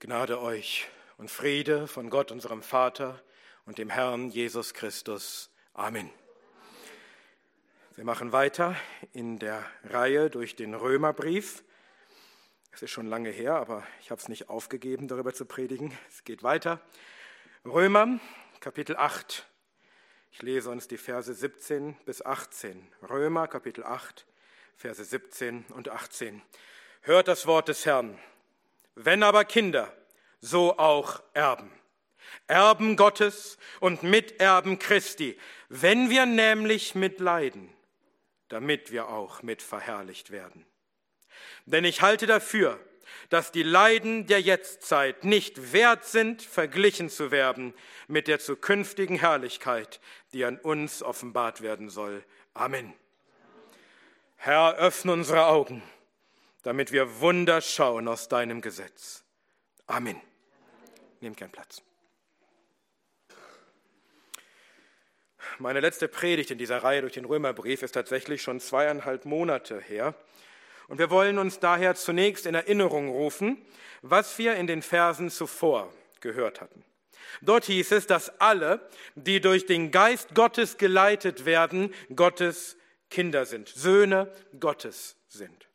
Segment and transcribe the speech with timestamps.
[0.00, 3.20] Gnade euch und Friede von Gott, unserem Vater
[3.66, 5.50] und dem Herrn Jesus Christus.
[5.74, 6.08] Amen.
[7.96, 8.76] Wir machen weiter
[9.12, 11.64] in der Reihe durch den Römerbrief.
[12.70, 15.92] Es ist schon lange her, aber ich habe es nicht aufgegeben, darüber zu predigen.
[16.08, 16.80] Es geht weiter.
[17.64, 18.20] Römer,
[18.60, 19.48] Kapitel 8.
[20.30, 22.86] Ich lese uns die Verse 17 bis 18.
[23.10, 24.26] Römer, Kapitel 8,
[24.76, 26.40] Verse 17 und 18.
[27.00, 28.16] Hört das Wort des Herrn.
[29.00, 29.92] Wenn aber Kinder,
[30.40, 31.70] so auch Erben.
[32.48, 35.38] Erben Gottes und Miterben Christi,
[35.68, 37.72] wenn wir nämlich mitleiden,
[38.48, 40.66] damit wir auch mit verherrlicht werden.
[41.64, 42.80] Denn ich halte dafür,
[43.28, 47.74] dass die Leiden der Jetztzeit nicht wert sind, verglichen zu werden
[48.08, 50.00] mit der zukünftigen Herrlichkeit,
[50.32, 52.24] die an uns offenbart werden soll.
[52.52, 52.92] Amen.
[54.34, 55.84] Herr, öffne unsere Augen
[56.62, 59.24] damit wir Wunder schauen aus deinem Gesetz.
[59.86, 60.20] Amen.
[61.20, 61.82] Nehmt gern Platz.
[65.58, 70.14] Meine letzte Predigt in dieser Reihe durch den Römerbrief ist tatsächlich schon zweieinhalb Monate her.
[70.88, 73.58] Und wir wollen uns daher zunächst in Erinnerung rufen,
[74.02, 76.84] was wir in den Versen zuvor gehört hatten.
[77.42, 82.76] Dort hieß es, dass alle, die durch den Geist Gottes geleitet werden, Gottes
[83.10, 85.67] Kinder sind, Söhne Gottes sind.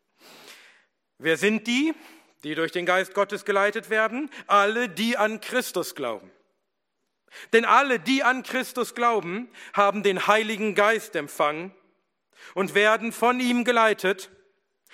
[1.18, 1.94] Wer sind die,
[2.42, 4.30] die durch den Geist Gottes geleitet werden?
[4.46, 6.30] Alle, die an Christus glauben.
[7.52, 11.72] Denn alle, die an Christus glauben, haben den Heiligen Geist empfangen
[12.54, 14.30] und werden von ihm geleitet.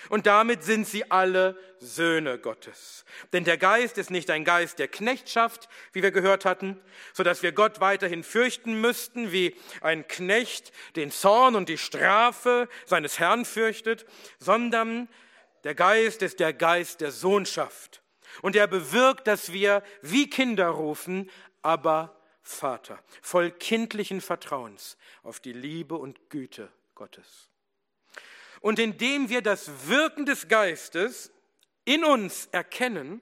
[0.08, 3.04] Und damit sind sie alle Söhne Gottes.
[3.34, 6.80] Denn der Geist ist nicht ein Geist der Knechtschaft, wie wir gehört hatten,
[7.12, 12.68] so dass wir Gott weiterhin fürchten müssten, wie ein Knecht den Zorn und die Strafe
[12.86, 14.06] seines Herrn fürchtet,
[14.38, 15.08] sondern
[15.64, 18.02] der Geist ist der Geist der Sohnschaft.
[18.42, 21.30] Und er bewirkt, dass wir wie Kinder rufen,
[21.62, 27.48] aber Vater, voll kindlichen Vertrauens auf die Liebe und Güte Gottes.
[28.60, 31.32] Und indem wir das Wirken des Geistes
[31.84, 33.20] in uns erkennen,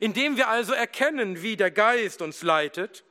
[0.00, 3.04] indem wir also erkennen, wie der Geist uns leitet,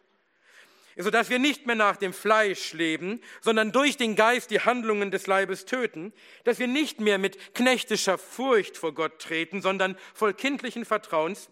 [0.98, 5.28] sodass wir nicht mehr nach dem Fleisch leben, sondern durch den Geist die Handlungen des
[5.28, 6.14] Leibes töten,
[6.44, 11.50] dass wir nicht mehr mit knechtischer Furcht vor Gott treten, sondern voll kindlichen Vertrauens,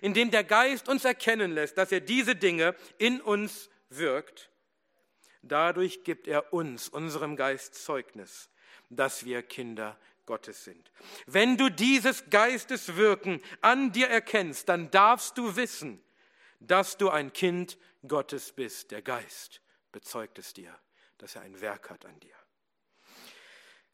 [0.00, 4.50] indem der Geist uns erkennen lässt, dass er diese Dinge in uns wirkt.
[5.42, 8.48] Dadurch gibt er uns, unserem Geist, Zeugnis,
[8.90, 10.90] dass wir Kinder Gottes sind.
[11.26, 16.02] Wenn du dieses Geisteswirken an dir erkennst, dann darfst du wissen,
[16.66, 18.90] dass du ein Kind Gottes bist.
[18.90, 20.74] Der Geist bezeugt es dir,
[21.18, 22.34] dass er ein Werk hat an dir.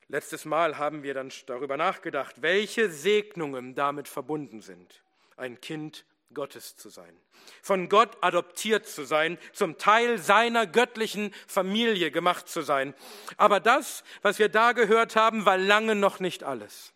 [0.08, 5.02] Letztes Mal haben wir dann darüber nachgedacht, welche Segnungen damit verbunden sind,
[5.36, 7.14] ein Kind Gottes zu sein,
[7.62, 12.94] von Gott adoptiert zu sein, zum Teil seiner göttlichen Familie gemacht zu sein.
[13.36, 16.92] Aber das, was wir da gehört haben, war lange noch nicht alles.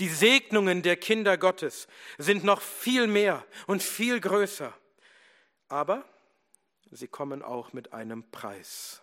[0.00, 1.88] Die Segnungen der Kinder Gottes
[2.18, 4.74] sind noch viel mehr und viel größer
[5.72, 6.04] aber
[6.90, 9.02] sie kommen auch mit einem Preis.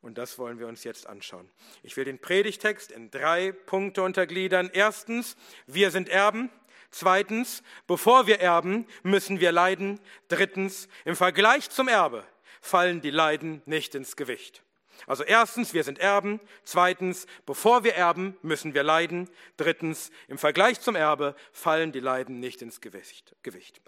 [0.00, 1.48] Und das wollen wir uns jetzt anschauen.
[1.84, 4.68] Ich will den Predigtext in drei Punkte untergliedern.
[4.72, 6.50] Erstens, wir sind Erben.
[6.90, 10.00] Zweitens, bevor wir erben, müssen wir leiden.
[10.26, 12.26] Drittens, im Vergleich zum Erbe
[12.60, 14.64] fallen die Leiden nicht ins Gewicht.
[15.06, 16.40] Also erstens, wir sind Erben.
[16.64, 19.28] Zweitens, bevor wir erben, müssen wir leiden.
[19.56, 23.34] Drittens, im Vergleich zum Erbe fallen die Leiden nicht ins Gewicht.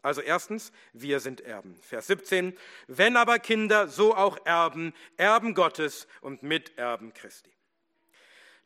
[0.02, 1.78] Also erstens, wir sind Erben.
[1.82, 2.56] Vers 17,
[2.86, 7.52] wenn aber Kinder, so auch Erben, Erben Gottes und Miterben Christi.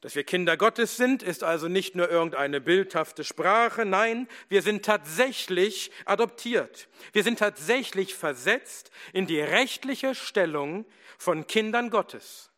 [0.03, 4.85] Dass wir Kinder Gottes sind, ist also nicht nur irgendeine bildhafte Sprache, nein, wir sind
[4.85, 6.89] tatsächlich adoptiert.
[7.13, 10.85] Wir sind tatsächlich versetzt in die rechtliche Stellung
[11.19, 12.51] von Kindern Gottes.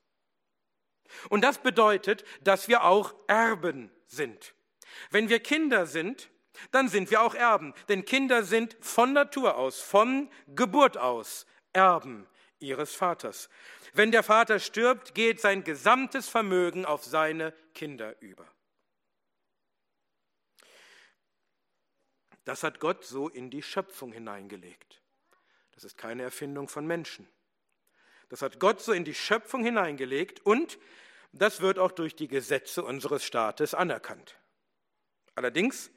[1.29, 4.55] Und das bedeutet, dass wir auch Erben sind.
[5.11, 6.31] Wenn wir Kinder sind,
[6.73, 12.27] dann sind wir auch Erben, denn Kinder sind von Natur aus, von Geburt aus Erben
[12.61, 13.49] ihres Vaters.
[13.93, 18.47] Wenn der Vater stirbt, geht sein gesamtes Vermögen auf seine Kinder über.
[22.45, 25.03] Das hat Gott so in die Schöpfung hineingelegt.
[25.73, 27.29] Das ist keine Erfindung von Menschen.
[28.31, 30.79] Das hat Gott so in die Schöpfung hineingelegt und
[31.33, 34.39] das wird auch durch die Gesetze unseres Staates anerkannt.
[35.35, 35.91] Allerdings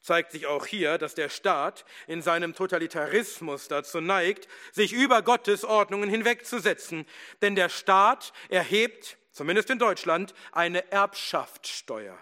[0.00, 5.64] zeigt sich auch hier, dass der Staat in seinem Totalitarismus dazu neigt, sich über Gottes
[5.64, 7.06] Ordnungen hinwegzusetzen.
[7.42, 12.16] Denn der Staat erhebt, zumindest in Deutschland, eine Erbschaftssteuer.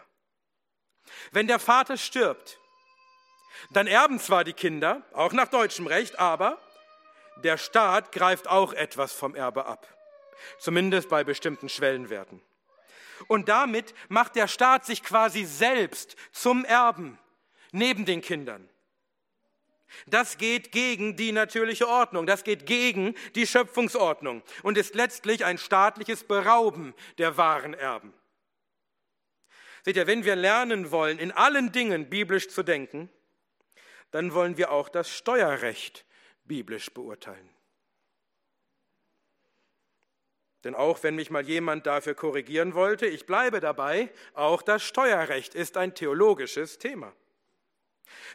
[1.33, 2.59] Wenn der Vater stirbt,
[3.71, 6.59] dann erben zwar die Kinder, auch nach deutschem Recht, aber
[7.37, 9.87] der Staat greift auch etwas vom Erbe ab,
[10.59, 12.43] zumindest bei bestimmten Schwellenwerten.
[13.29, 17.19] Und damit macht der Staat sich quasi selbst zum Erben
[17.73, 18.69] neben den Kindern.
[20.07, 25.59] Das geht gegen die natürliche Ordnung, das geht gegen die Schöpfungsordnung und ist letztlich ein
[25.59, 28.13] staatliches Berauben der wahren Erben.
[29.85, 33.09] Seht ihr, wenn wir lernen wollen, in allen Dingen biblisch zu denken,
[34.11, 36.05] dann wollen wir auch das Steuerrecht
[36.45, 37.49] biblisch beurteilen.
[40.65, 45.55] Denn auch wenn mich mal jemand dafür korrigieren wollte, ich bleibe dabei, auch das Steuerrecht
[45.55, 47.13] ist ein theologisches Thema.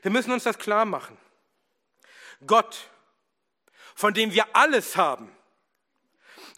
[0.02, 1.18] Wir müssen uns das klar machen.
[2.46, 2.90] Gott,
[3.96, 5.32] von dem wir alles haben,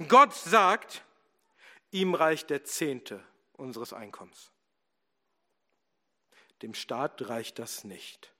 [0.07, 1.03] Gott sagt,
[1.91, 3.23] ihm reicht der Zehnte
[3.53, 4.51] unseres Einkommens.
[6.61, 8.31] Dem Staat reicht das nicht.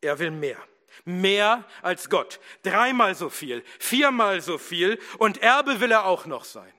[0.00, 0.58] Er will mehr.
[1.04, 2.40] Mehr als Gott.
[2.62, 6.72] Dreimal so viel, viermal so viel und Erbe will er auch noch sein.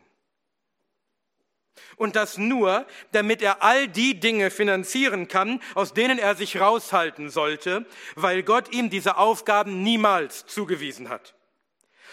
[1.96, 7.30] Und das nur, damit er all die Dinge finanzieren kann, aus denen er sich raushalten
[7.30, 7.86] sollte,
[8.16, 11.36] weil Gott ihm diese Aufgaben niemals zugewiesen hat,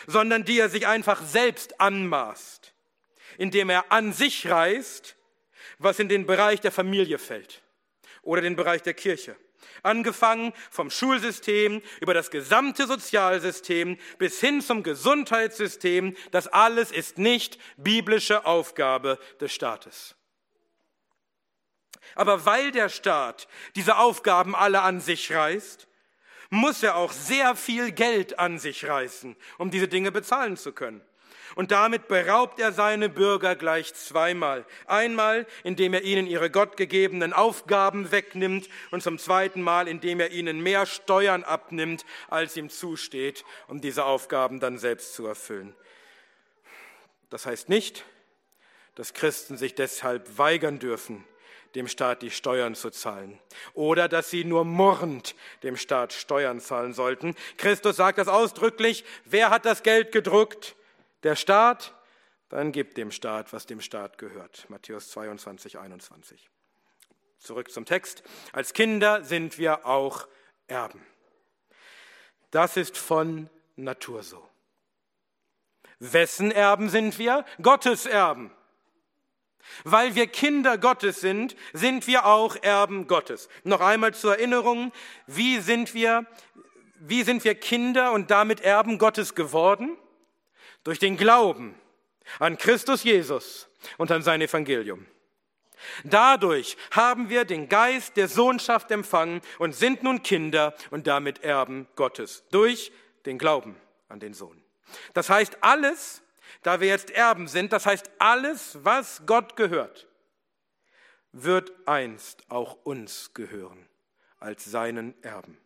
[0.07, 2.75] sondern die er sich einfach selbst anmaßt,
[3.39, 5.17] indem er an sich reißt,
[5.79, 7.63] was in den Bereich der Familie fällt
[8.23, 9.37] oder den Bereich der Kirche
[9.85, 16.17] angefangen vom Schulsystem über das gesamte Sozialsystem bis hin zum Gesundheitssystem.
[16.31, 20.17] Das alles ist nicht biblische Aufgabe des Staates.
[22.15, 25.89] Aber weil der Staat diese Aufgaben alle an sich reißt,
[26.51, 31.03] muss er auch sehr viel Geld an sich reißen, um diese Dinge bezahlen zu können.
[31.55, 34.65] Und damit beraubt er seine Bürger gleich zweimal.
[34.87, 40.61] Einmal, indem er ihnen ihre gottgegebenen Aufgaben wegnimmt und zum zweiten Mal, indem er ihnen
[40.61, 45.75] mehr Steuern abnimmt, als ihm zusteht, um diese Aufgaben dann selbst zu erfüllen.
[47.31, 48.05] Das heißt nicht,
[48.95, 51.25] dass Christen sich deshalb weigern dürfen,
[51.75, 53.41] dem Staat die Steuern zu zahlen.
[53.73, 57.35] Oder dass sie nur murrend dem Staat Steuern zahlen sollten.
[57.57, 59.05] Christus sagt das ausdrücklich.
[59.25, 60.77] Wer hat das Geld gedruckt?
[61.25, 61.95] Der Staat,
[62.49, 64.67] dann gibt dem Staat, was dem Staat gehört.
[64.69, 66.49] Matthäus 22, 21.
[67.39, 68.23] Zurück zum Text.
[68.53, 70.29] Als Kinder sind wir auch
[70.67, 71.05] Erben.
[72.51, 74.49] Das ist von Natur so.
[75.99, 77.45] Wessen Erben sind wir?
[77.61, 78.51] Gottes Erben.
[79.85, 83.49] Weil wir Kinder Gottes sind, sind wir auch Erben Gottes.
[83.65, 84.93] Noch einmal zur Erinnerung,
[85.27, 86.27] wie sind wir,
[87.01, 89.97] wie sind wir Kinder und damit Erben Gottes geworden?
[90.85, 91.75] Durch den Glauben
[92.39, 95.07] an Christus Jesus und an sein Evangelium.
[96.05, 101.89] Dadurch haben wir den Geist der Sohnschaft empfangen und sind nun Kinder und damit Erben
[101.97, 102.93] Gottes durch
[103.27, 103.77] den Glauben
[104.09, 104.63] an den Sohn.
[105.13, 106.23] Das heißt, alles,
[106.63, 110.07] da wir jetzt Erben sind, das heißt, alles, was Gott gehört,
[111.33, 113.89] wird einst auch uns gehören
[114.39, 115.59] als seinen Erben.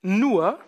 [0.00, 0.58] Nur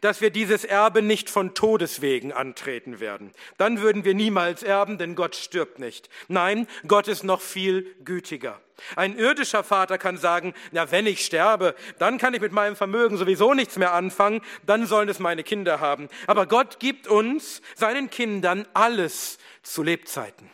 [0.00, 3.32] dass wir dieses Erbe nicht von Todeswegen antreten werden.
[3.58, 6.08] Dann würden wir niemals erben, denn Gott stirbt nicht.
[6.28, 8.60] Nein, Gott ist noch viel gütiger.
[8.96, 13.16] Ein irdischer Vater kann sagen, na, wenn ich sterbe, dann kann ich mit meinem Vermögen
[13.16, 16.08] sowieso nichts mehr anfangen, dann sollen es meine Kinder haben.
[16.26, 20.50] Aber Gott gibt uns, seinen Kindern, alles zu Lebzeiten.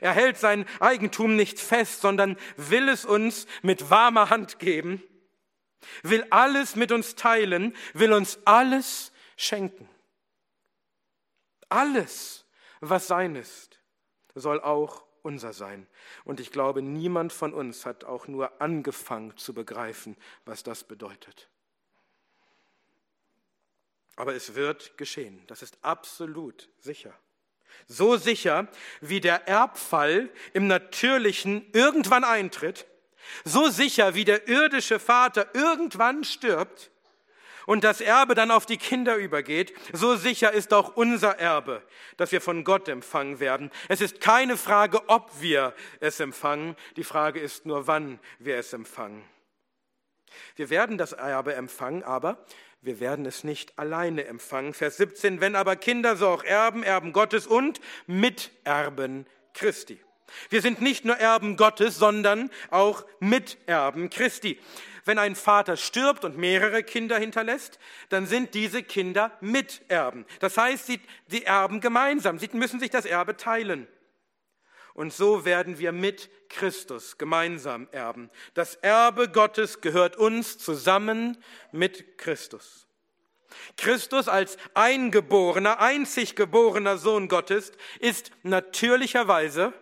[0.00, 5.02] Er hält sein Eigentum nicht fest, sondern will es uns mit warmer Hand geben
[6.02, 9.88] will alles mit uns teilen, will uns alles schenken.
[11.68, 12.44] Alles,
[12.80, 13.78] was sein ist,
[14.34, 15.86] soll auch unser sein.
[16.24, 21.48] Und ich glaube, niemand von uns hat auch nur angefangen zu begreifen, was das bedeutet.
[24.16, 27.14] Aber es wird geschehen, das ist absolut sicher.
[27.86, 28.68] So sicher,
[29.00, 32.86] wie der Erbfall im Natürlichen irgendwann eintritt
[33.44, 36.90] so sicher wie der irdische Vater irgendwann stirbt
[37.68, 41.82] und das Erbe dann auf die Kinder übergeht, so sicher ist auch unser Erbe,
[42.16, 43.70] dass wir von Gott empfangen werden.
[43.88, 48.72] Es ist keine Frage, ob wir es empfangen, die Frage ist nur, wann wir es
[48.72, 49.22] empfangen.
[50.56, 52.42] Wir werden das Erbe empfangen, aber
[52.80, 54.72] wir werden es nicht alleine empfangen.
[54.72, 60.00] Vers 17, wenn aber Kinder, so auch Erben, Erben Gottes und Miterben Christi.
[60.50, 64.58] Wir sind nicht nur Erben Gottes, sondern auch Miterben Christi.
[65.04, 67.78] Wenn ein Vater stirbt und mehrere Kinder hinterlässt,
[68.10, 70.26] dann sind diese Kinder Miterben.
[70.40, 72.38] Das heißt, sie die erben gemeinsam.
[72.38, 73.88] Sie müssen sich das Erbe teilen.
[74.92, 78.30] und so werden wir mit Christus gemeinsam erben.
[78.54, 81.38] Das Erbe Gottes gehört uns zusammen
[81.70, 82.88] mit Christus.
[83.76, 89.72] Christus als eingeborener, einzig geborener Sohn Gottes ist natürlicherweise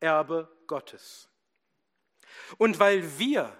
[0.00, 1.28] Erbe Gottes.
[2.56, 3.52] Und weil wir,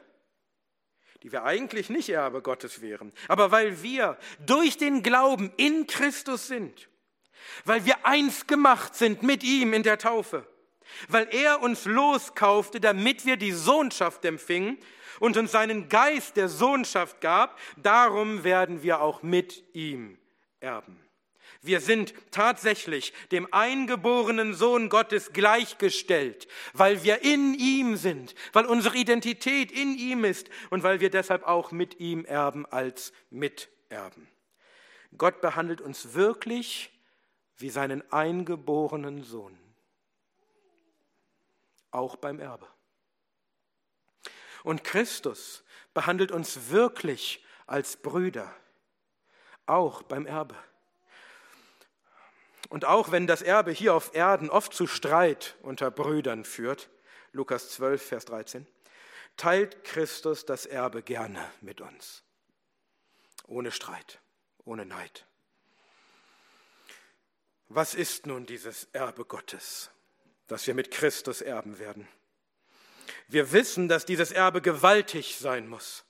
[1.23, 6.47] die wir eigentlich nicht Erbe Gottes wären, aber weil wir durch den Glauben in Christus
[6.47, 6.88] sind,
[7.64, 10.47] weil wir eins gemacht sind mit ihm in der Taufe,
[11.09, 14.78] weil er uns loskaufte, damit wir die Sohnschaft empfingen
[15.21, 20.18] und uns seinen Geist der Sohnschaft gab, darum werden wir auch mit ihm
[20.61, 21.08] erben.
[21.62, 28.97] Wir sind tatsächlich dem eingeborenen Sohn Gottes gleichgestellt, weil wir in ihm sind, weil unsere
[28.97, 34.28] Identität in ihm ist und weil wir deshalb auch mit ihm erben als Miterben.
[35.17, 36.90] Gott behandelt uns wirklich
[37.57, 39.59] wie seinen eingeborenen Sohn,
[41.90, 42.67] auch beim Erbe.
[44.62, 45.64] Und Christus
[45.95, 48.55] behandelt uns wirklich als Brüder,
[49.67, 50.57] auch beim Erbe.
[52.69, 56.91] Und auch wenn das Erbe hier auf Erden oft zu Streit unter Brüdern führt,
[57.33, 58.67] Lukas 12, Vers 13,
[59.37, 62.23] teilt Christus das Erbe gerne mit uns.
[63.47, 64.21] Ohne Streit,
[64.65, 65.25] ohne Neid.
[67.69, 69.91] Was ist nun dieses Erbe Gottes,
[70.47, 72.09] das wir mit Christus erben werden?
[73.29, 76.05] Wir wissen, dass dieses Erbe gewaltig sein muss.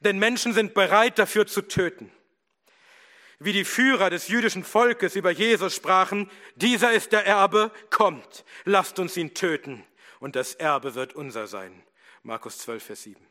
[0.00, 2.12] Denn Menschen sind bereit dafür zu töten.
[3.44, 8.98] Wie die Führer des jüdischen Volkes über Jesus sprachen, dieser ist der Erbe, kommt, lasst
[8.98, 9.84] uns ihn töten
[10.20, 11.82] und das Erbe wird unser sein.
[12.22, 13.26] Markus 12, Vers 7.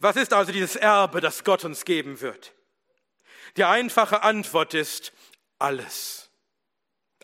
[0.00, 2.52] Was ist also dieses Erbe, das Gott uns geben wird?
[3.56, 5.12] Die einfache Antwort ist
[5.58, 6.30] alles.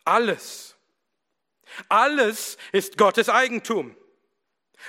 [0.05, 0.77] Alles.
[1.89, 3.97] Alles ist Gottes Eigentum.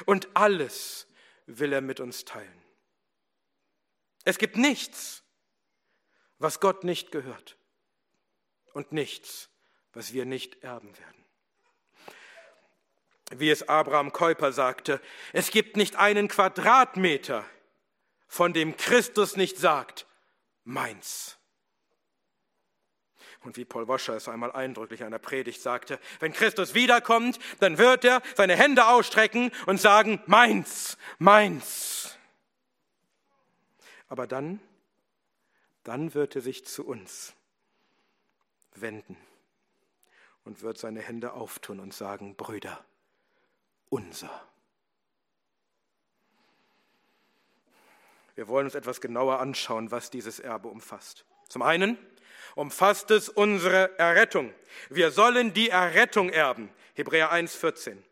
[0.06, 1.08] Und alles
[1.46, 2.64] will er mit uns teilen.
[4.24, 5.23] Es gibt nichts,
[6.44, 7.58] was Gott nicht gehört.
[8.74, 9.50] Und nichts,
[9.94, 11.26] was wir nicht erben werden.
[13.32, 17.46] Wie es Abraham Kuyper sagte, es gibt nicht einen Quadratmeter,
[18.28, 20.08] von dem Christus nicht sagt,
[20.64, 21.38] meins.
[23.42, 27.78] Und wie Paul Wascher es einmal eindrücklich in einer Predigt sagte, wenn Christus wiederkommt, dann
[27.78, 32.18] wird er seine Hände ausstrecken und sagen, meins, meins.
[34.08, 34.60] Aber dann,
[35.84, 37.34] dann wird er sich zu uns
[38.76, 39.18] wenden
[40.44, 42.84] und wird seine Hände auftun und sagen, Brüder,
[43.90, 44.48] unser.
[48.36, 51.26] Wir wollen uns etwas genauer anschauen, was dieses Erbe umfasst.
[51.50, 51.98] Zum einen
[52.56, 54.54] umfasst es unsere Errettung.
[54.90, 56.70] Wir sollen die Errettung erben.
[56.96, 58.04] Hebräer 1, 14.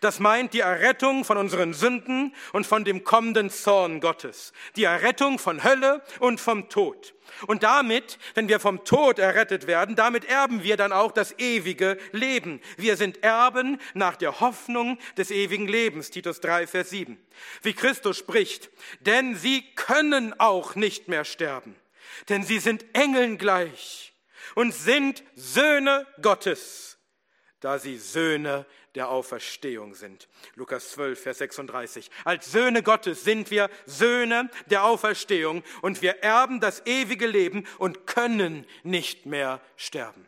[0.00, 4.52] Das meint die Errettung von unseren Sünden und von dem kommenden Zorn Gottes.
[4.76, 7.14] Die Errettung von Hölle und vom Tod.
[7.46, 11.98] Und damit, wenn wir vom Tod errettet werden, damit erben wir dann auch das ewige
[12.12, 12.60] Leben.
[12.76, 16.10] Wir sind Erben nach der Hoffnung des ewigen Lebens.
[16.10, 17.18] Titus 3, Vers 7.
[17.62, 18.70] Wie Christus spricht,
[19.00, 21.76] denn sie können auch nicht mehr sterben
[22.28, 24.14] denn sie sind Engeln gleich
[24.54, 26.95] und sind Söhne Gottes,
[27.60, 30.28] da sie Söhne der Auferstehung sind.
[30.54, 32.10] Lukas 12, Vers 36.
[32.24, 38.06] Als Söhne Gottes sind wir Söhne der Auferstehung und wir erben das ewige Leben und
[38.06, 40.26] können nicht mehr sterben.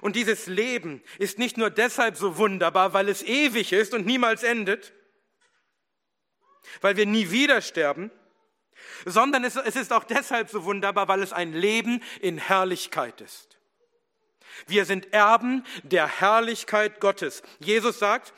[0.00, 4.42] Und dieses Leben ist nicht nur deshalb so wunderbar, weil es ewig ist und niemals
[4.42, 4.92] endet,
[6.80, 8.10] weil wir nie wieder sterben,
[9.06, 13.58] sondern es, ist auch deshalb so wunderbar, weil es ein Leben in Herrlichkeit ist.
[14.66, 17.42] Wir sind Erben der Herrlichkeit Gottes.
[17.60, 18.32] Jesus sagt,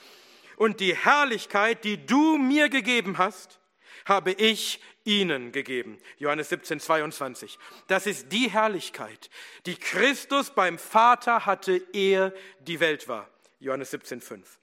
[0.56, 3.60] und die Herrlichkeit, die du mir gegeben hast,
[4.06, 5.98] habe ich ihnen gegeben.
[6.18, 7.58] Johannes 17, 22.
[7.86, 9.30] Das ist die Herrlichkeit,
[9.66, 13.28] die Christus beim Vater hatte, ehe die Welt war.
[13.60, 14.58] Johannes 17, 5.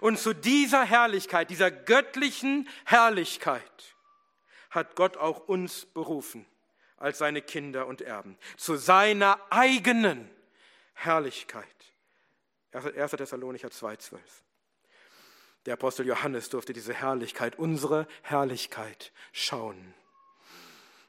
[0.00, 3.62] Und zu dieser Herrlichkeit, dieser göttlichen Herrlichkeit,
[4.70, 6.46] hat Gott auch uns berufen
[6.98, 10.28] als seine Kinder und Erben zu seiner eigenen
[11.00, 11.64] Herrlichkeit.
[12.72, 13.12] 1.
[13.12, 14.18] Thessalonicher 2,12.
[15.64, 19.94] Der Apostel Johannes durfte diese Herrlichkeit, unsere Herrlichkeit, schauen.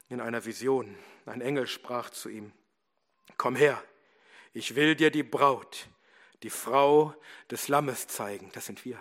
[0.08, 0.96] In einer Vision.
[1.26, 2.52] Ein Engel sprach zu ihm:
[3.36, 3.82] Komm her,
[4.52, 5.88] ich will dir die Braut,
[6.44, 7.14] die Frau
[7.50, 8.50] des Lammes zeigen.
[8.52, 8.98] Das sind wir.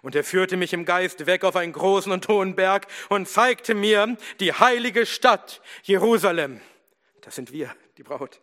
[0.00, 3.74] Und er führte mich im Geist weg auf einen großen und hohen Berg und zeigte
[3.74, 6.60] mir die heilige Stadt Jerusalem.
[7.20, 8.40] Das sind wir, die Braut.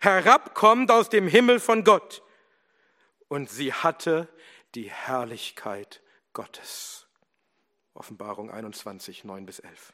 [0.00, 2.22] Herabkommt aus dem Himmel von Gott,
[3.28, 4.28] und sie hatte
[4.74, 7.06] die Herrlichkeit Gottes.
[7.94, 9.92] Offenbarung 21, 9 bis 11.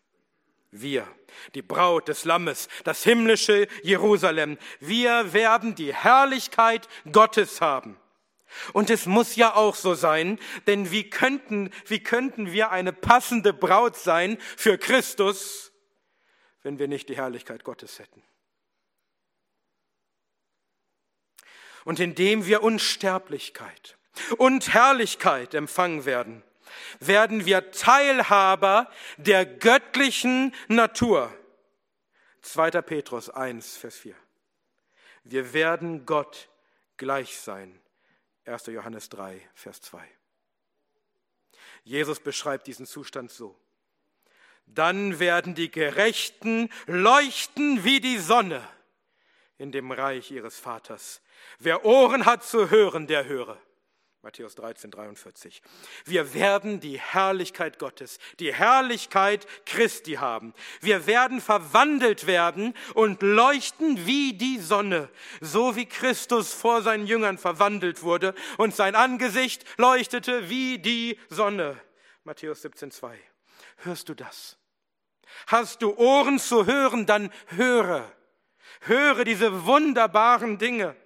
[0.70, 1.06] Wir,
[1.54, 7.98] die Braut des Lammes, das himmlische Jerusalem, wir werden die Herrlichkeit Gottes haben.
[8.72, 13.52] Und es muss ja auch so sein, denn wie könnten, wie könnten wir eine passende
[13.52, 15.72] Braut sein für Christus,
[16.62, 18.22] wenn wir nicht die Herrlichkeit Gottes hätten?
[21.86, 23.96] Und indem wir Unsterblichkeit
[24.38, 26.42] und Herrlichkeit empfangen werden,
[26.98, 31.32] werden wir Teilhaber der göttlichen Natur.
[32.42, 32.82] 2.
[32.82, 34.16] Petrus 1, Vers 4.
[35.22, 36.48] Wir werden Gott
[36.96, 37.80] gleich sein
[38.46, 38.66] 1.
[38.66, 40.02] Johannes 3, Vers 2.
[41.84, 43.56] Jesus beschreibt diesen Zustand so.
[44.66, 48.66] Dann werden die Gerechten leuchten wie die Sonne
[49.58, 51.22] in dem Reich ihres Vaters.
[51.58, 53.58] Wer Ohren hat zu hören, der höre.
[54.26, 55.62] Matthäus 13, 43.
[56.04, 60.52] Wir werden die Herrlichkeit Gottes, die Herrlichkeit Christi haben.
[60.80, 65.08] Wir werden verwandelt werden und leuchten wie die Sonne,
[65.40, 71.80] so wie Christus vor seinen Jüngern verwandelt wurde und sein Angesicht leuchtete wie die Sonne.
[72.24, 73.16] Matthäus 17, 2.
[73.76, 74.58] Hörst du das?
[75.46, 78.10] Hast du Ohren zu hören, dann höre.
[78.80, 80.96] Höre diese wunderbaren Dinge.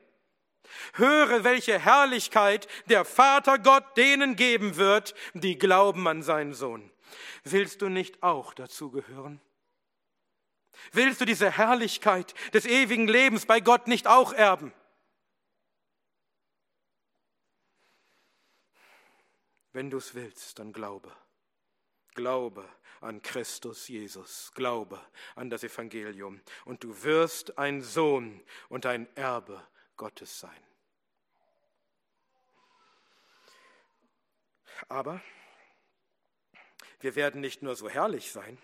[0.95, 6.91] Höre, welche Herrlichkeit der Vater Gott denen geben wird, die glauben an seinen Sohn.
[7.45, 9.41] Willst du nicht auch dazugehören?
[10.93, 14.73] Willst du diese Herrlichkeit des ewigen Lebens bei Gott nicht auch erben?
[19.73, 21.13] Wenn du es willst, dann glaube.
[22.15, 22.69] Glaube
[23.01, 24.53] an Christus Jesus.
[24.55, 25.01] Glaube
[25.35, 26.41] an das Evangelium.
[26.65, 29.67] Und du wirst ein Sohn und ein Erbe
[29.97, 30.63] Gottes sein.
[34.89, 35.21] Aber
[37.01, 38.59] wir werden nicht nur so herrlich sein,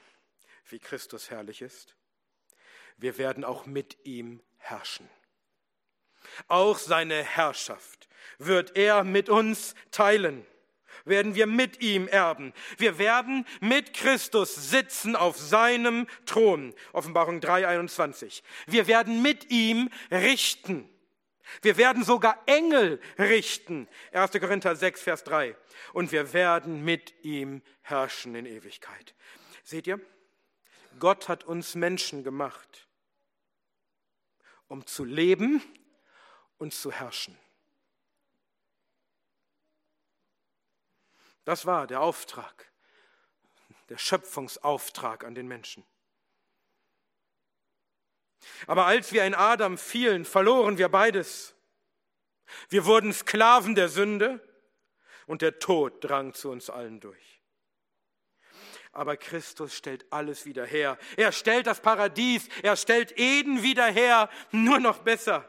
[0.68, 1.94] wie Christus herrlich ist,
[2.96, 5.08] wir werden auch mit ihm herrschen.
[6.48, 10.46] Auch seine Herrschaft wird er mit uns teilen,
[11.06, 12.52] werden wir mit ihm erben.
[12.78, 16.74] Wir werden mit Christus sitzen auf seinem Thron.
[16.92, 18.42] Offenbarung 3.21.
[18.66, 20.88] Wir werden mit ihm richten.
[21.62, 23.88] Wir werden sogar Engel richten.
[24.12, 24.32] 1.
[24.32, 25.56] Korinther 6, Vers 3.
[25.92, 29.14] Und wir werden mit ihm herrschen in Ewigkeit.
[29.62, 30.00] Seht ihr?
[30.98, 32.88] Gott hat uns Menschen gemacht,
[34.68, 35.62] um zu leben
[36.58, 37.38] und zu herrschen.
[41.46, 42.72] Das war der Auftrag,
[43.88, 45.86] der Schöpfungsauftrag an den Menschen.
[48.66, 51.54] Aber als wir in Adam fielen, verloren wir beides.
[52.68, 54.40] Wir wurden Sklaven der Sünde
[55.26, 57.40] und der Tod drang zu uns allen durch.
[58.90, 60.98] Aber Christus stellt alles wieder her.
[61.16, 65.48] Er stellt das Paradies, er stellt Eden wieder her, nur noch besser.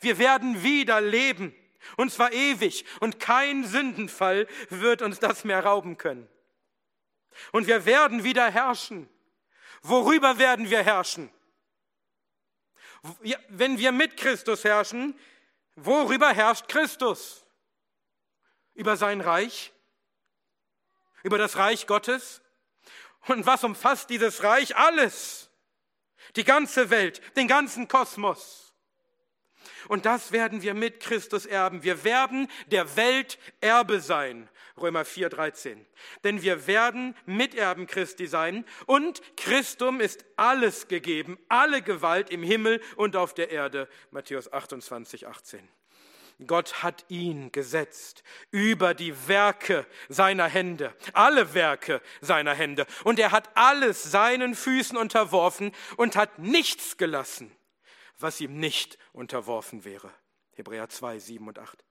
[0.00, 1.54] Wir werden wieder leben,
[1.96, 6.28] und zwar ewig, und kein Sündenfall wird uns das mehr rauben können.
[7.52, 9.08] Und wir werden wieder herrschen.
[9.82, 11.30] Worüber werden wir herrschen?
[13.48, 15.18] Wenn wir mit Christus herrschen,
[15.76, 17.44] worüber herrscht Christus?
[18.74, 19.72] Über sein Reich?
[21.22, 22.42] Über das Reich Gottes?
[23.26, 24.76] Und was umfasst dieses Reich?
[24.76, 25.50] Alles.
[26.36, 28.67] Die ganze Welt, den ganzen Kosmos.
[29.88, 31.82] Und das werden wir mit Christus erben.
[31.82, 34.48] Wir werden der Welt Erbe sein.
[34.80, 35.84] Römer 4, 13.
[36.24, 42.80] Denn wir werden Miterben Christi sein und Christum ist alles gegeben, alle Gewalt im Himmel
[42.96, 43.88] und auf der Erde.
[44.10, 45.68] Matthäus 28, 18.
[46.46, 48.22] Gott hat ihn gesetzt
[48.52, 52.86] über die Werke seiner Hände, alle Werke seiner Hände.
[53.02, 57.50] Und er hat alles seinen Füßen unterworfen und hat nichts gelassen,
[58.18, 60.10] was ihm nicht unterworfen wäre.
[60.52, 61.84] Hebräer 2, 7 und 8.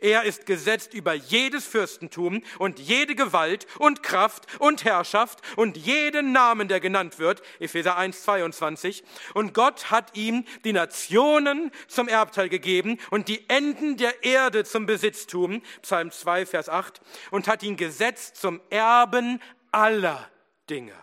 [0.00, 6.32] Er ist gesetzt über jedes Fürstentum und jede Gewalt und Kraft und Herrschaft und jeden
[6.32, 9.04] Namen, der genannt wird, Epheser 1, 22.
[9.34, 14.86] Und Gott hat ihm die Nationen zum Erbteil gegeben und die Enden der Erde zum
[14.86, 17.00] Besitztum, Psalm 2, Vers 8,
[17.30, 20.30] und hat ihn gesetzt zum Erben aller
[20.68, 20.94] Dinge,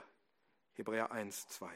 [0.74, 1.70] Hebräer 1, 2.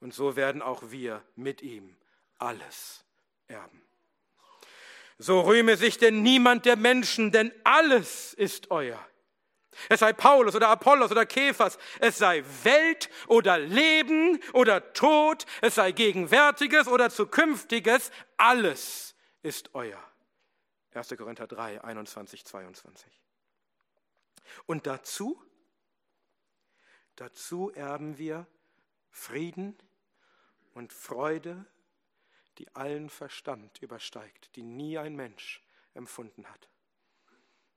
[0.00, 1.96] Und so werden auch wir mit ihm
[2.38, 3.04] alles
[3.48, 3.82] erben.
[5.18, 9.04] So rühme sich denn niemand der Menschen, denn alles ist euer.
[9.88, 15.74] Es sei Paulus oder Apollos oder Kephas, es sei Welt oder Leben oder Tod, es
[15.74, 20.02] sei Gegenwärtiges oder Zukünftiges, alles ist euer.
[20.94, 21.14] 1.
[21.16, 23.22] Korinther 3, 21, 22.
[24.64, 25.42] Und dazu,
[27.16, 28.46] dazu erben wir
[29.16, 29.76] Frieden
[30.74, 31.64] und Freude,
[32.58, 36.68] die allen Verstand übersteigt, die nie ein Mensch empfunden hat,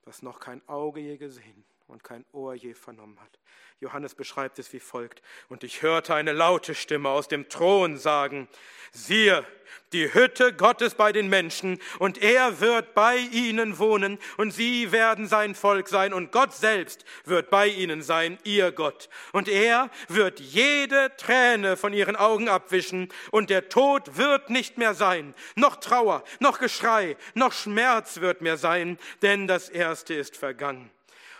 [0.04, 3.39] was noch kein Auge je gesehen und kein Ohr je vernommen hat.
[3.82, 5.21] Johannes beschreibt es wie folgt.
[5.47, 8.47] Und ich hörte eine laute Stimme aus dem Thron sagen,
[8.91, 9.45] siehe,
[9.93, 15.28] die Hütte Gottes bei den Menschen, und er wird bei ihnen wohnen, und sie werden
[15.28, 19.10] sein Volk sein, und Gott selbst wird bei ihnen sein, ihr Gott.
[19.32, 24.93] Und er wird jede Träne von ihren Augen abwischen, und der Tod wird nicht mehr
[24.93, 30.91] sein, noch Trauer, noch Geschrei, noch Schmerz wird mehr sein, denn das Erste ist vergangen.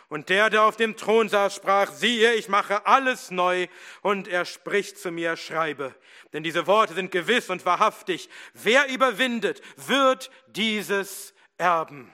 [0.10, 3.68] Und der, der auf dem Thron saß, sprach, siehe, ich mache alles neu.
[4.02, 5.96] Und er spricht zu mir, schreibe.
[6.34, 8.28] Denn diese Worte sind gewiss und wahrhaftig.
[8.54, 12.12] Wer überwindet, wird dieses erben.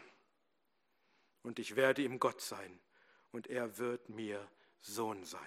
[1.42, 2.80] Und ich werde ihm Gott sein.
[3.32, 4.46] Und er wird mir
[4.82, 5.42] Sohn sein.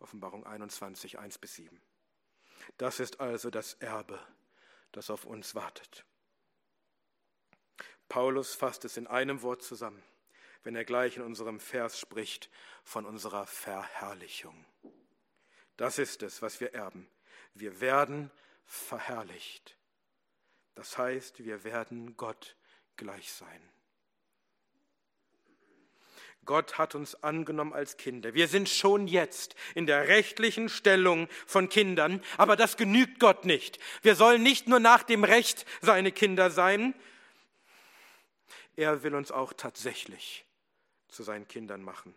[0.00, 1.80] Offenbarung 21, 1 bis 7.
[2.76, 4.20] Das ist also das Erbe,
[4.92, 6.04] das auf uns wartet.
[8.10, 10.02] Paulus fasst es in einem Wort zusammen
[10.64, 12.50] wenn er gleich in unserem Vers spricht
[12.82, 14.64] von unserer Verherrlichung.
[15.76, 17.08] Das ist es, was wir erben.
[17.54, 18.30] Wir werden
[18.66, 19.76] verherrlicht.
[20.74, 22.56] Das heißt, wir werden Gott
[22.96, 23.70] gleich sein.
[26.44, 28.32] Gott hat uns angenommen als Kinder.
[28.32, 33.78] Wir sind schon jetzt in der rechtlichen Stellung von Kindern, aber das genügt Gott nicht.
[34.00, 36.94] Wir sollen nicht nur nach dem Recht seine Kinder sein,
[38.76, 40.47] er will uns auch tatsächlich
[41.08, 42.14] zu seinen Kindern machen.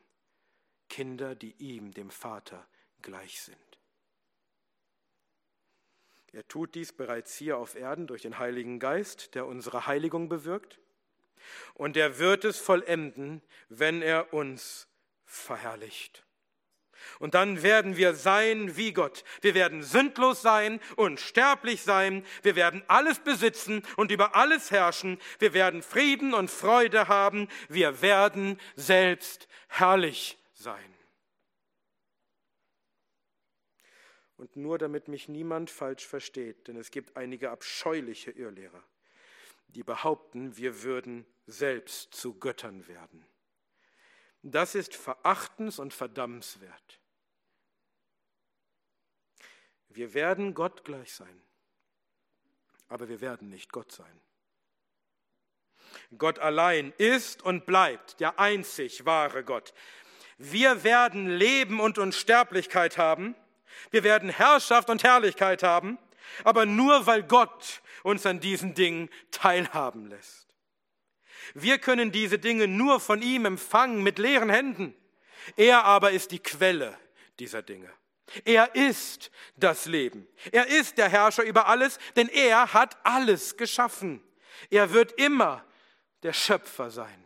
[0.89, 2.67] Kinder, die ihm, dem Vater,
[3.01, 3.57] gleich sind.
[6.33, 10.79] Er tut dies bereits hier auf Erden durch den Heiligen Geist, der unsere Heiligung bewirkt.
[11.73, 14.87] Und er wird es vollenden, wenn er uns
[15.25, 16.25] verherrlicht.
[17.19, 19.23] Und dann werden wir sein wie Gott.
[19.41, 22.25] Wir werden sündlos sein, unsterblich sein.
[22.41, 25.19] Wir werden alles besitzen und über alles herrschen.
[25.39, 27.47] Wir werden Frieden und Freude haben.
[27.69, 30.91] Wir werden selbst herrlich sein.
[34.37, 38.83] Und nur damit mich niemand falsch versteht, denn es gibt einige abscheuliche Irrlehrer,
[39.67, 43.23] die behaupten, wir würden selbst zu Göttern werden.
[44.43, 46.99] Das ist verachtens- und verdammenswert.
[49.89, 51.41] Wir werden Gott gleich sein,
[52.87, 54.21] aber wir werden nicht Gott sein.
[56.17, 59.73] Gott allein ist und bleibt der einzig wahre Gott.
[60.37, 63.35] Wir werden Leben und Unsterblichkeit haben.
[63.91, 65.97] Wir werden Herrschaft und Herrlichkeit haben,
[66.43, 70.50] aber nur weil Gott uns an diesen Dingen teilhaben lässt.
[71.53, 74.95] Wir können diese Dinge nur von ihm empfangen mit leeren Händen.
[75.55, 76.97] Er aber ist die Quelle
[77.39, 77.91] dieser Dinge.
[78.45, 80.27] Er ist das Leben.
[80.51, 84.23] Er ist der Herrscher über alles, denn er hat alles geschaffen.
[84.69, 85.65] Er wird immer
[86.23, 87.25] der Schöpfer sein.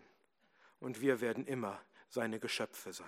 [0.80, 3.06] Und wir werden immer seine Geschöpfe sein.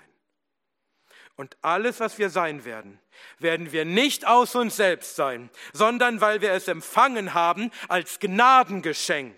[1.36, 3.00] Und alles, was wir sein werden,
[3.38, 9.36] werden wir nicht aus uns selbst sein, sondern weil wir es empfangen haben als Gnadengeschenk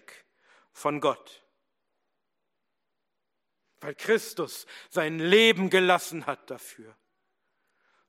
[0.72, 1.39] von Gott.
[3.82, 6.96] Weil Christus sein Leben gelassen hat dafür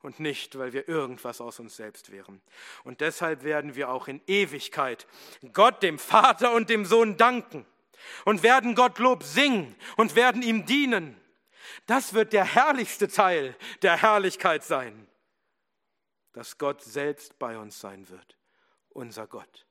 [0.02, 2.40] und nicht, weil wir irgendwas aus uns selbst wären.
[2.84, 5.06] Und deshalb werden wir auch in Ewigkeit
[5.52, 7.66] Gott, dem Vater und dem Sohn danken
[8.24, 11.20] und werden Gott Lob singen und werden ihm dienen.
[11.86, 15.06] Das wird der herrlichste Teil der Herrlichkeit sein,
[16.32, 18.38] dass Gott selbst bei uns sein wird,
[18.88, 19.66] unser Gott,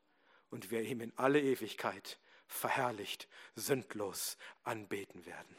[0.50, 5.56] und wir ihm in alle Ewigkeit verherrlicht, sündlos anbeten werden.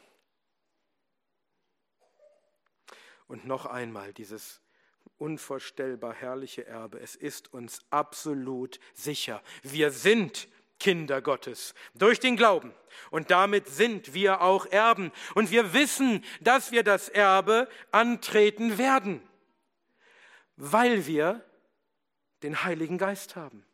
[3.31, 4.61] Und noch einmal dieses
[5.17, 6.99] unvorstellbar herrliche Erbe.
[6.99, 9.41] Es ist uns absolut sicher.
[9.63, 10.49] Wir sind
[10.81, 12.75] Kinder Gottes durch den Glauben.
[13.13, 15.13] Und damit sind wir auch Erben.
[15.37, 19.23] Und wir wissen, dass wir das Erbe antreten werden,
[20.57, 21.45] weil wir
[22.43, 23.65] den Heiligen Geist haben,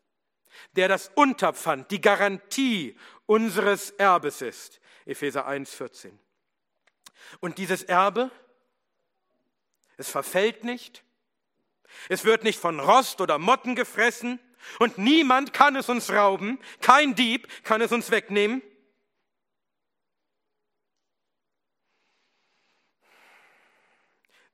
[0.72, 4.82] der das Unterpfand, die Garantie unseres Erbes ist.
[5.06, 6.18] Epheser 1, 14.
[7.40, 8.30] Und dieses Erbe,
[9.96, 11.04] es verfällt nicht.
[12.08, 14.40] Es wird nicht von Rost oder Motten gefressen
[14.78, 16.58] und niemand kann es uns rauben.
[16.80, 18.62] Kein Dieb kann es uns wegnehmen.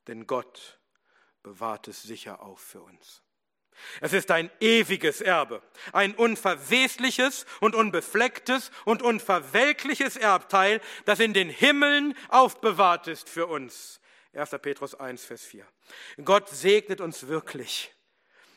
[0.06, 0.80] Denn Gott
[1.42, 3.22] bewahrt es sicher auf für uns.
[4.00, 11.48] Es ist ein ewiges Erbe, ein unverwesliches und unbeflecktes und unverwelkliches Erbteil, das in den
[11.48, 14.00] Himmeln aufbewahrt ist für uns.
[14.34, 14.50] 1.
[14.62, 15.66] Petrus 1, Vers 4.
[16.24, 17.92] Gott segnet uns wirklich.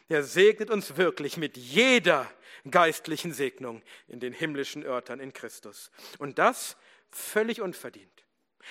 [0.08, 2.32] Er segnet uns wirklich mit jeder
[2.70, 5.92] geistlichen Segnung in den himmlischen Örtern in Christus.
[6.20, 6.78] Und das
[7.12, 8.26] völlig unverdient.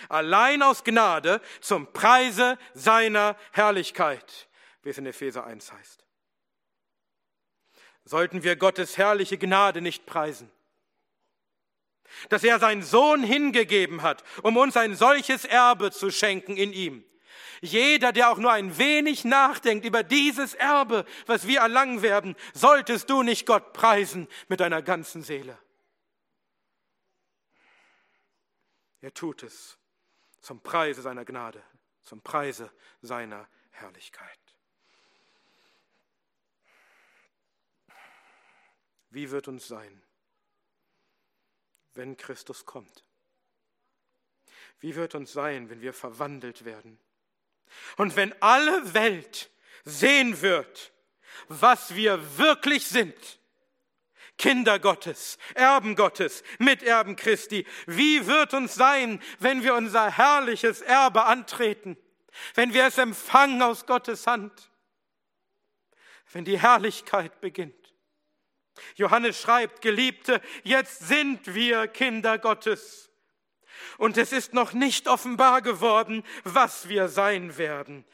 [0.08, 4.48] Allein aus Gnade zum Preise seiner Herrlichkeit,
[4.82, 6.04] wie es in Epheser 1 heißt
[8.04, 10.50] sollten wir Gottes herrliche Gnade nicht preisen.
[12.28, 17.04] Dass er seinen Sohn hingegeben hat, um uns ein solches Erbe zu schenken in ihm.
[17.60, 23.08] Jeder, der auch nur ein wenig nachdenkt über dieses Erbe, was wir erlangen werden, solltest
[23.08, 25.58] du nicht Gott preisen mit deiner ganzen Seele.
[29.00, 29.78] Er tut es
[30.40, 31.62] zum Preise seiner Gnade,
[32.02, 34.38] zum Preise seiner Herrlichkeit.
[39.10, 40.02] Wie wird uns sein,
[41.94, 43.04] wenn Christus kommt?
[44.80, 46.98] Wie wird uns sein, wenn wir verwandelt werden?
[47.96, 49.50] Und wenn alle Welt
[49.84, 50.92] sehen wird,
[51.48, 53.40] was wir wirklich sind,
[54.36, 61.24] Kinder Gottes, Erben Gottes, Miterben Christi, wie wird uns sein, wenn wir unser herrliches Erbe
[61.24, 61.96] antreten,
[62.54, 64.70] wenn wir es empfangen aus Gottes Hand,
[66.32, 67.83] wenn die Herrlichkeit beginnt?
[68.96, 73.10] Johannes schreibt, Geliebte, jetzt sind wir Kinder Gottes.
[73.98, 78.04] Und es ist noch nicht offenbar geworden, was wir sein werden.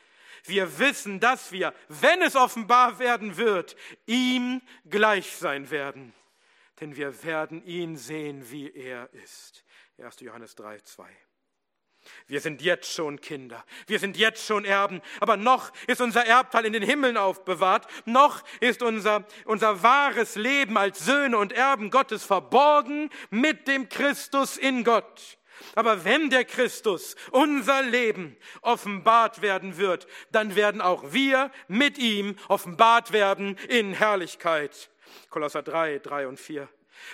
[0.45, 6.15] Wir wissen, dass wir, wenn es offenbar werden wird, ihm gleich sein werden.
[6.81, 9.65] Denn wir werden ihn sehen, wie er ist.
[9.99, 10.21] 1.
[10.21, 11.09] Johannes 3, 2.
[12.27, 16.65] Wir sind jetzt schon Kinder, wir sind jetzt schon Erben, aber noch ist unser Erbteil
[16.67, 22.25] in den Himmeln aufbewahrt, noch ist unser, unser wahres Leben als Söhne und Erben Gottes
[22.25, 25.39] verborgen mit dem Christus in Gott.
[25.75, 32.37] Aber wenn der Christus, unser Leben, offenbart werden wird, dann werden auch wir mit ihm
[32.49, 34.91] offenbart werden in Herrlichkeit.
[35.29, 36.69] Kolosser 3, 3 und 4.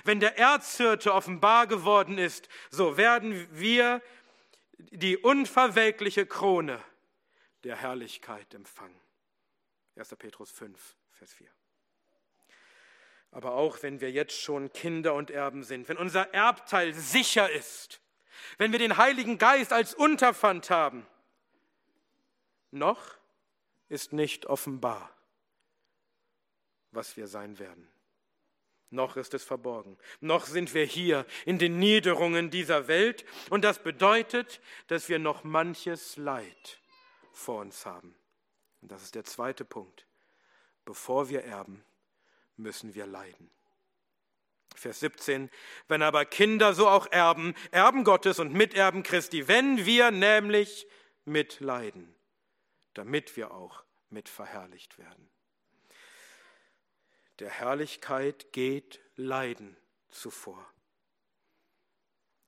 [0.05, 4.03] Wenn der Erzhirte offenbar geworden ist, so werden wir
[4.79, 6.83] die unverwelkliche Krone
[7.65, 9.01] der Herrlichkeit empfangen.
[9.97, 10.15] 1.
[10.17, 11.49] Petrus 5, Vers 4.
[13.31, 18.01] Aber auch wenn wir jetzt schon Kinder und Erben sind, wenn unser Erbteil sicher ist,
[18.59, 21.07] wenn wir den Heiligen Geist als Unterpfand haben,
[22.71, 23.17] noch
[23.89, 25.11] ist nicht offenbar,
[26.91, 27.89] was wir sein werden
[28.97, 29.97] noch ist es verborgen.
[30.21, 35.45] Noch sind wir hier in den Niederungen dieser Welt und das bedeutet, dass wir noch
[35.45, 36.81] manches Leid
[37.33, 38.17] vor uns haben.
[38.83, 40.07] Und das ist der zweite Punkt.
[40.85, 41.85] Bevor wir erben,
[42.57, 43.51] müssen wir leiden.
[44.75, 45.51] Vers 17,
[45.89, 50.87] wenn aber Kinder so auch erben, Erben Gottes und Miterben Christi, wenn wir nämlich
[51.25, 52.15] mitleiden,
[52.95, 55.31] damit wir auch mit verherrlicht werden.
[57.39, 59.77] Der Herrlichkeit geht Leiden
[60.09, 60.65] zuvor.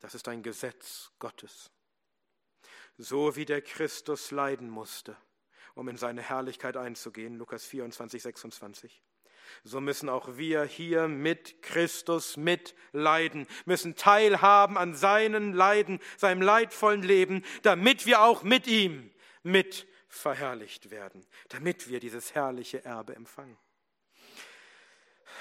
[0.00, 1.70] Das ist ein Gesetz Gottes.
[2.96, 5.16] So wie der Christus leiden musste,
[5.74, 9.02] um in seine Herrlichkeit einzugehen, Lukas 24, 26.
[9.64, 17.02] So müssen auch wir hier mit Christus mitleiden, müssen teilhaben an seinen Leiden, seinem leidvollen
[17.02, 19.10] Leben, damit wir auch mit ihm
[19.42, 23.58] mit verherrlicht werden, damit wir dieses herrliche Erbe empfangen.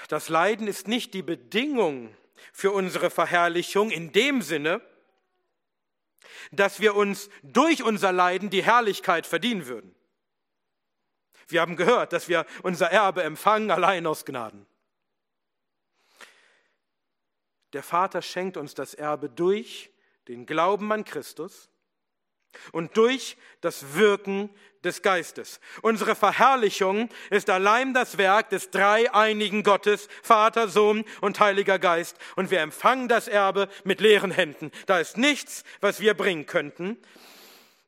[0.06, 2.16] Das Leiden ist nicht die Bedingung
[2.52, 4.80] für unsere Verherrlichung in dem Sinne,
[6.52, 9.94] dass wir uns durch unser Leiden die Herrlichkeit verdienen würden.
[11.48, 14.66] Wir haben gehört, dass wir unser Erbe empfangen allein aus Gnaden.
[17.72, 19.90] Der Vater schenkt uns das Erbe durch
[20.28, 21.70] den Glauben an Christus
[22.72, 24.50] und durch das Wirken
[24.84, 25.60] des Geistes.
[25.82, 32.16] Unsere Verherrlichung ist allein das Werk des dreieinigen Gottes, Vater, Sohn und Heiliger Geist.
[32.36, 34.70] Und wir empfangen das Erbe mit leeren Händen.
[34.86, 36.96] Da ist nichts, was wir bringen könnten.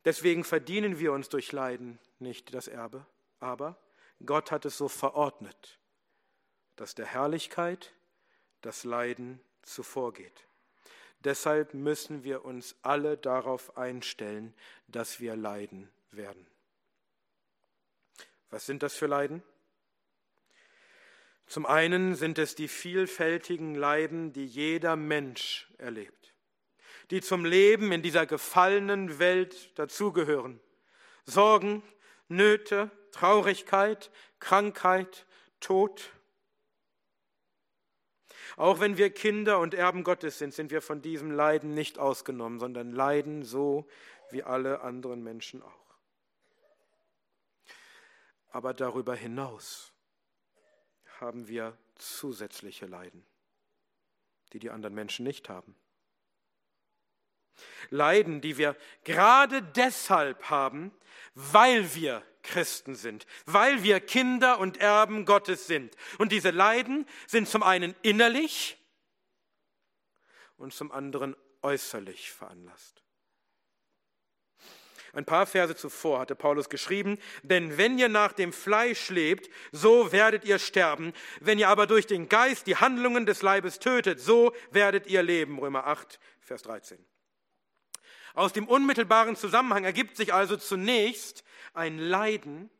[0.05, 3.07] Deswegen verdienen wir uns durch Leiden nicht das Erbe.
[3.39, 3.77] Aber
[4.25, 5.79] Gott hat es so verordnet,
[6.77, 7.93] dass der Herrlichkeit
[8.63, 10.47] das Leiden zuvorgeht.
[11.25, 14.55] Deshalb müssen wir uns alle darauf einstellen,
[14.89, 16.47] dass wir leiden werden.
[18.51, 19.43] Was sind das für Leiden?
[21.47, 26.33] Zum einen sind es die vielfältigen Leiden, die jeder Mensch erlebt,
[27.11, 30.61] die zum Leben in dieser gefallenen Welt dazugehören.
[31.27, 31.83] Sorgen,
[32.29, 35.27] Nöte, Traurigkeit, Krankheit,
[35.59, 36.13] Tod.
[38.57, 42.59] Auch wenn wir Kinder und Erben Gottes sind, sind wir von diesem Leiden nicht ausgenommen,
[42.59, 43.87] sondern leiden so
[44.31, 45.95] wie alle anderen Menschen auch.
[48.51, 49.93] Aber darüber hinaus
[51.21, 53.25] haben wir zusätzliche Leiden,
[54.53, 55.77] die die anderen Menschen nicht haben.
[57.91, 60.93] Leiden, die wir gerade deshalb haben,
[61.35, 65.95] weil wir Christen sind, weil wir Kinder und Erben Gottes sind.
[66.19, 68.79] Und diese Leiden sind zum einen innerlich
[70.57, 73.03] und zum anderen äußerlich veranlasst.
[75.13, 80.13] Ein paar Verse zuvor hatte Paulus geschrieben, denn wenn ihr nach dem Fleisch lebt, so
[80.13, 81.13] werdet ihr sterben.
[81.41, 85.59] Wenn ihr aber durch den Geist die Handlungen des Leibes tötet, so werdet ihr leben.
[85.59, 87.05] Römer 8, Vers 13.
[88.35, 92.71] Aus dem unmittelbaren Zusammenhang ergibt sich also zunächst ein Leiden,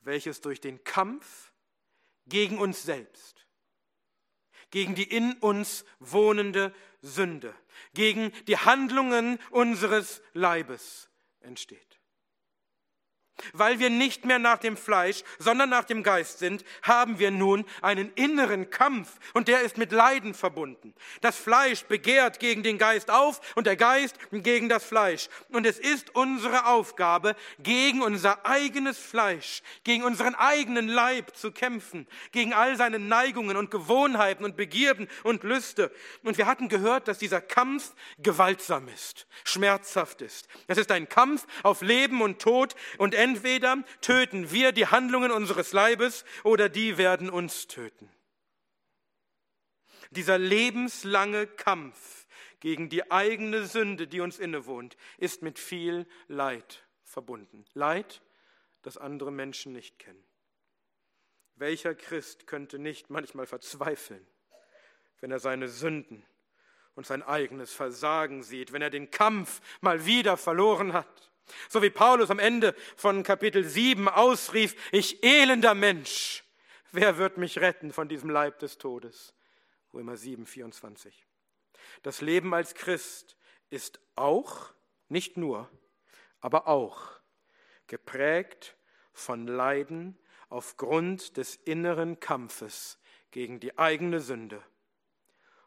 [0.00, 1.52] welches durch den Kampf
[2.26, 3.46] gegen uns selbst,
[4.70, 7.54] gegen die in uns wohnende Sünde,
[7.94, 11.08] gegen die Handlungen unseres Leibes
[11.40, 11.91] entsteht.
[13.52, 17.64] Weil wir nicht mehr nach dem Fleisch, sondern nach dem Geist sind, haben wir nun
[17.80, 20.94] einen inneren Kampf und der ist mit Leiden verbunden.
[21.20, 25.28] Das Fleisch begehrt gegen den Geist auf und der Geist gegen das Fleisch.
[25.50, 32.06] Und es ist unsere Aufgabe, gegen unser eigenes Fleisch, gegen unseren eigenen Leib zu kämpfen,
[32.32, 35.90] gegen all seine Neigungen und Gewohnheiten und Begierden und Lüste.
[36.22, 40.48] Und wir hatten gehört, dass dieser Kampf gewaltsam ist, schmerzhaft ist.
[40.66, 45.72] Es ist ein Kampf auf Leben und Tod und Entweder töten wir die Handlungen unseres
[45.72, 48.10] Leibes oder die werden uns töten.
[50.10, 52.26] Dieser lebenslange Kampf
[52.60, 57.64] gegen die eigene Sünde, die uns innewohnt, ist mit viel Leid verbunden.
[57.72, 58.20] Leid,
[58.82, 60.22] das andere Menschen nicht kennen.
[61.54, 64.26] Welcher Christ könnte nicht manchmal verzweifeln,
[65.20, 66.22] wenn er seine Sünden
[66.96, 71.31] und sein eigenes Versagen sieht, wenn er den Kampf mal wieder verloren hat?
[71.68, 76.44] So wie Paulus am Ende von Kapitel 7 ausrief, ich elender Mensch,
[76.92, 79.34] wer wird mich retten von diesem Leib des Todes?
[79.92, 81.26] Römer 7, 24.
[82.02, 83.36] Das Leben als Christ
[83.70, 84.72] ist auch,
[85.08, 85.68] nicht nur,
[86.40, 87.20] aber auch
[87.86, 88.76] geprägt
[89.12, 92.98] von Leiden aufgrund des inneren Kampfes
[93.30, 94.62] gegen die eigene Sünde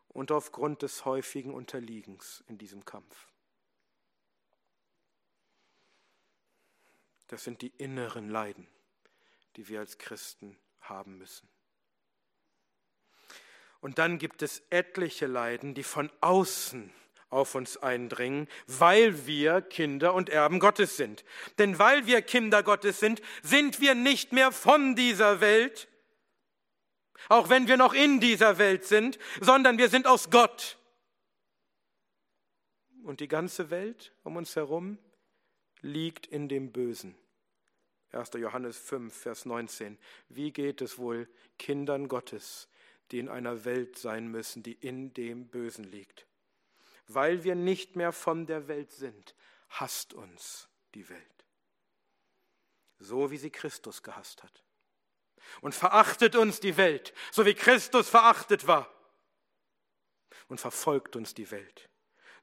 [0.07, 3.27] und aufgrund des häufigen Unterliegens in diesem Kampf.
[7.27, 8.67] Das sind die inneren Leiden,
[9.55, 11.49] die wir als Christen haben müssen.
[13.79, 16.91] Und dann gibt es etliche Leiden, die von außen
[17.29, 21.25] auf uns eindringen, weil wir Kinder und Erben Gottes sind.
[21.57, 25.87] Denn weil wir Kinder Gottes sind, sind wir nicht mehr von dieser Welt,
[27.29, 30.77] auch wenn wir noch in dieser Welt sind, sondern wir sind aus Gott.
[33.03, 34.97] Und die ganze Welt um uns herum
[35.85, 37.15] liegt in dem Bösen.
[38.11, 38.31] 1.
[38.33, 39.97] Johannes 5, Vers 19.
[40.29, 42.67] Wie geht es wohl Kindern Gottes,
[43.11, 46.25] die in einer Welt sein müssen, die in dem Bösen liegt?
[47.07, 49.35] Weil wir nicht mehr von der Welt sind,
[49.69, 51.21] hasst uns die Welt.
[52.97, 54.63] So wie sie Christus gehasst hat.
[55.61, 58.89] Und verachtet uns die Welt, so wie Christus verachtet war.
[60.47, 61.89] Und verfolgt uns die Welt,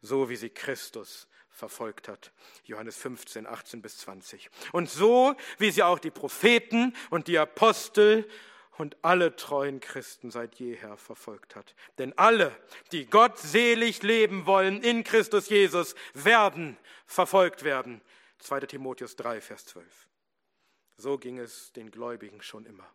[0.00, 2.32] so wie sie Christus verfolgt hat.
[2.64, 4.50] Johannes 15, 18 bis 20.
[4.72, 8.28] Und so, wie sie auch die Propheten und die Apostel
[8.78, 11.74] und alle treuen Christen seit jeher verfolgt hat.
[11.98, 12.56] Denn alle,
[12.90, 18.00] die Gott selig leben wollen in Christus Jesus, werden verfolgt werden.
[18.38, 20.08] 2 Timotheus 3, Vers 12.
[20.96, 22.88] So ging es den Gläubigen schon immer.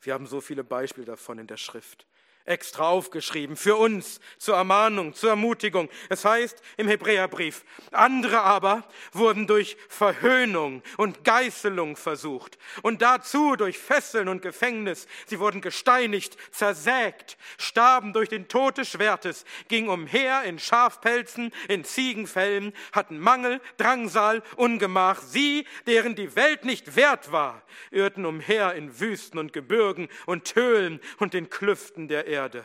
[0.00, 2.06] Wir haben so viele Beispiele davon in der Schrift
[2.44, 5.88] extra aufgeschrieben, für uns zur Ermahnung, zur Ermutigung.
[6.08, 13.78] Es heißt im Hebräerbrief, andere aber wurden durch Verhöhnung und Geißelung versucht und dazu durch
[13.78, 15.06] Fesseln und Gefängnis.
[15.26, 21.84] Sie wurden gesteinigt, zersägt, starben durch den Tod des Schwertes, gingen umher in Schafpelzen, in
[21.84, 25.20] Ziegenfällen, hatten Mangel, Drangsal, Ungemach.
[25.20, 31.00] Sie, deren die Welt nicht wert war, irrten umher in Wüsten und Gebirgen und Höhlen
[31.18, 32.64] und in Klüften der Erde.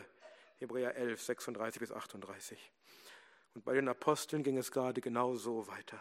[0.58, 2.58] Hebräer 11, 36 bis 38.
[3.54, 5.98] Und bei den Aposteln ging es gerade genau so weiter,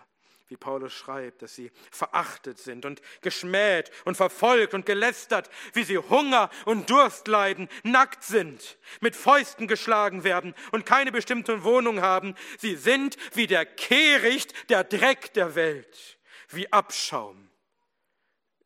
[0.47, 5.97] wie Paulus schreibt, dass sie verachtet sind und geschmäht und verfolgt und gelästert, wie sie
[5.97, 12.35] Hunger und Durst leiden, nackt sind, mit Fäusten geschlagen werden und keine bestimmte Wohnung haben.
[12.59, 16.17] Sie sind wie der Kehricht, der Dreck der Welt,
[16.49, 17.44] wie Abschaum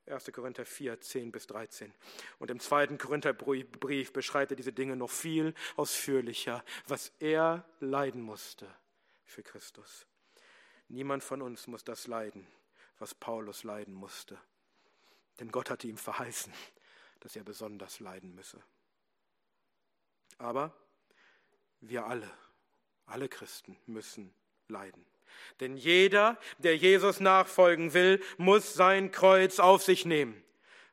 [0.09, 0.31] 1.
[0.31, 1.93] Korinther 4, 10 bis 13.
[2.39, 8.67] Und im zweiten Korintherbrief beschreibt er diese Dinge noch viel ausführlicher, was er leiden musste
[9.25, 10.05] für Christus.
[10.87, 12.47] Niemand von uns muss das leiden,
[12.97, 14.39] was Paulus leiden musste.
[15.39, 16.51] Denn Gott hatte ihm verheißen,
[17.19, 18.61] dass er besonders leiden müsse.
[20.37, 20.73] Aber
[21.81, 22.29] wir alle,
[23.05, 24.33] alle Christen müssen
[24.67, 25.05] leiden.
[25.59, 30.41] Denn jeder, der Jesus nachfolgen will, muss sein Kreuz auf sich nehmen.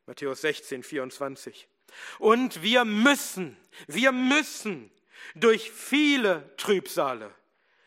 [0.07, 1.68] Matthäus 16, 24.
[2.18, 3.57] Und wir müssen,
[3.87, 4.91] wir müssen
[5.34, 7.32] durch viele Trübsale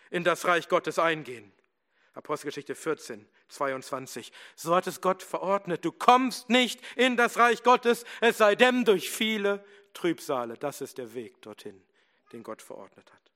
[0.10, 1.52] in das Reich Gottes eingehen.
[2.14, 4.32] Apostelgeschichte 14, 22.
[4.56, 5.86] So hat es Gott verordnet.
[5.86, 10.58] Du kommst nicht in das Reich Gottes, es sei denn durch viele Trübsale.
[10.58, 11.82] Das ist der Weg dorthin,
[12.34, 13.29] den Gott verordnet hat.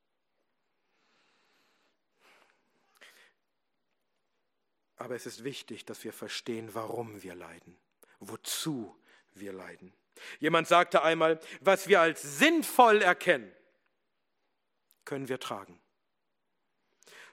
[5.04, 7.78] Aber es ist wichtig, dass wir verstehen, warum wir leiden,
[8.22, 8.98] wozu
[9.34, 9.94] wir leiden.
[10.40, 13.52] Jemand sagte einmal, was wir als sinnvoll erkennen,
[15.04, 15.78] können wir tragen.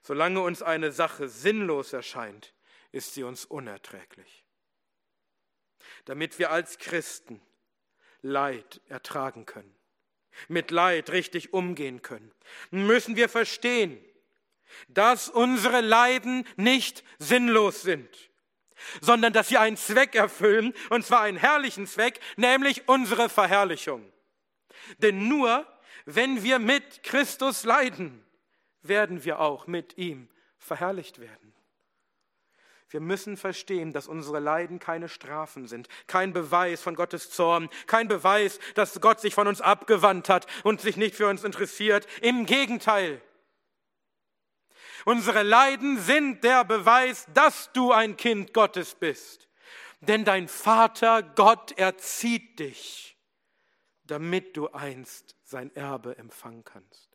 [0.03, 2.55] Solange uns eine Sache sinnlos erscheint,
[2.91, 4.45] ist sie uns unerträglich.
[6.07, 7.41] Damit wir als Christen
[8.21, 9.77] Leid ertragen können,
[10.49, 12.35] mit Leid richtig umgehen können,
[12.73, 14.05] müssen wir verstehen,
[14.89, 18.09] dass unsere Leiden nicht sinnlos sind,
[19.01, 24.11] sondern dass sie einen Zweck erfüllen, und zwar einen herrlichen Zweck, nämlich unsere Verherrlichung.
[24.99, 25.67] Denn nur
[26.07, 28.25] wenn wir mit Christus leiden,
[28.83, 31.53] werden wir auch mit ihm verherrlicht werden.
[32.89, 38.09] Wir müssen verstehen, dass unsere Leiden keine Strafen sind, kein Beweis von Gottes Zorn, kein
[38.09, 42.09] Beweis, dass Gott sich von uns abgewandt hat und sich nicht für uns interessiert.
[42.21, 43.23] Im Gegenteil.
[45.05, 49.49] Unsere Leiden sind der Beweis, dass du ein Kind Gottes bist.
[50.01, 53.19] Denn dein Vater Gott erzieht dich,
[54.05, 57.11] damit du einst sein Erbe empfangen kannst.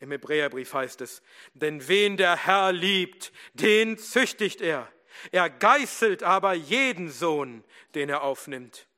[0.00, 1.22] Im Hebräerbrief heißt es,
[1.52, 4.90] denn wen der Herr liebt, den züchtigt er.
[5.30, 8.88] Er geißelt aber jeden Sohn, den er aufnimmt.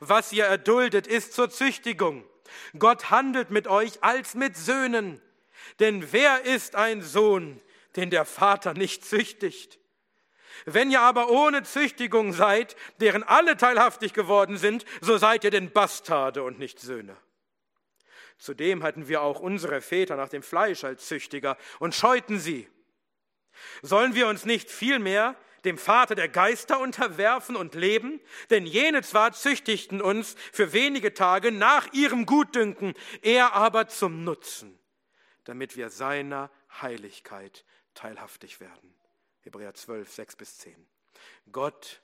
[0.00, 2.28] Was ihr erduldet, ist zur Züchtigung.
[2.78, 5.20] Gott handelt mit euch als mit Söhnen.
[5.80, 7.60] Denn wer ist ein Sohn,
[7.96, 9.78] den der Vater nicht züchtigt?
[10.64, 15.72] Wenn ihr aber ohne Züchtigung seid, deren alle teilhaftig geworden sind, so seid ihr denn
[15.72, 17.16] Bastarde und nicht Söhne.
[18.38, 22.68] Zudem hatten wir auch unsere Väter nach dem Fleisch als Züchtiger und scheuten sie.
[23.82, 28.20] Sollen wir uns nicht vielmehr dem Vater der Geister unterwerfen und leben?
[28.50, 34.76] Denn jene zwar züchtigten uns für wenige Tage nach ihrem Gutdünken, er aber zum Nutzen,
[35.44, 37.64] damit wir seiner Heiligkeit
[37.94, 38.94] teilhaftig werden.
[39.40, 40.88] Hebräer 12, 6 bis 10.
[41.50, 42.02] Gott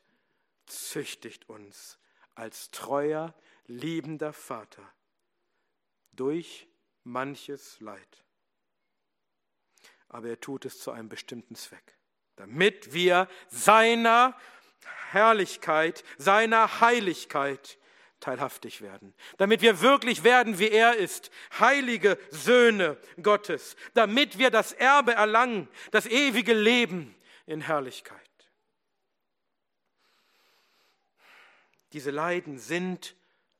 [0.67, 1.99] züchtigt uns
[2.35, 3.35] als treuer,
[3.67, 4.93] liebender Vater
[6.13, 6.69] durch
[7.05, 8.25] manches Leid.
[10.09, 11.97] Aber er tut es zu einem bestimmten Zweck,
[12.37, 14.37] damit wir seiner
[15.11, 17.79] Herrlichkeit, seiner Heiligkeit
[18.21, 24.73] teilhaftig werden, damit wir wirklich werden, wie er ist, heilige Söhne Gottes, damit wir das
[24.73, 27.15] Erbe erlangen, das ewige Leben
[27.47, 28.19] in Herrlichkeit.
[31.93, 33.15] Diese Leiden sind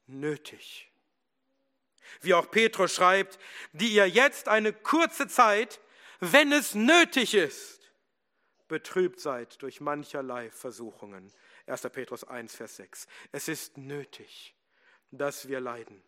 [0.07, 0.89] nötig
[2.21, 3.39] wie auch Petrus schreibt,
[3.73, 5.81] die ihr jetzt eine kurze Zeit,
[6.21, 7.81] wenn es nötig ist,
[8.67, 11.33] betrübt seid durch mancherlei Versuchungen.
[11.69, 11.83] 1.
[11.93, 13.07] Petrus 1, Vers 6.
[13.33, 14.55] Es ist nötig,
[15.11, 16.03] dass wir leiden.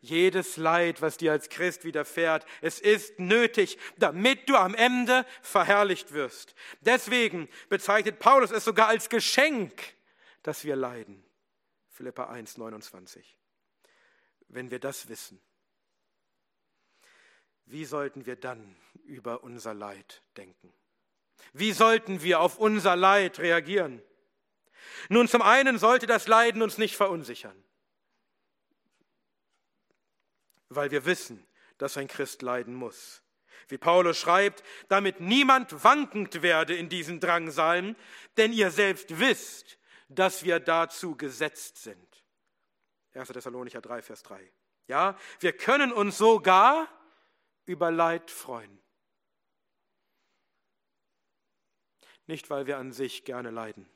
[0.00, 6.12] Jedes Leid, was dir als Christ widerfährt, es ist nötig, damit du am Ende verherrlicht
[6.12, 6.54] wirst.
[6.80, 9.72] Deswegen bezeichnet Paulus es sogar als Geschenk,
[10.44, 11.24] dass wir leiden.
[11.90, 13.38] Philippa 1, 29
[14.48, 15.40] wenn wir das wissen,
[17.66, 20.72] wie sollten wir dann über unser Leid denken?
[21.52, 24.02] Wie sollten wir auf unser Leid reagieren?
[25.08, 27.64] Nun, zum einen sollte das Leiden uns nicht verunsichern,
[30.68, 31.46] weil wir wissen,
[31.78, 33.22] dass ein Christ leiden muss.
[33.68, 37.96] Wie Paulus schreibt, damit niemand wankend werde in diesen Drangsalen,
[38.36, 42.24] denn ihr selbst wisst, dass wir dazu gesetzt sind.
[43.14, 43.28] 1.
[43.28, 44.52] Thessalonicher 3, Vers 3.
[44.86, 46.88] Ja, wir können uns sogar
[47.66, 48.80] über Leid freuen.
[52.26, 53.88] Nicht, weil wir an sich gerne leiden,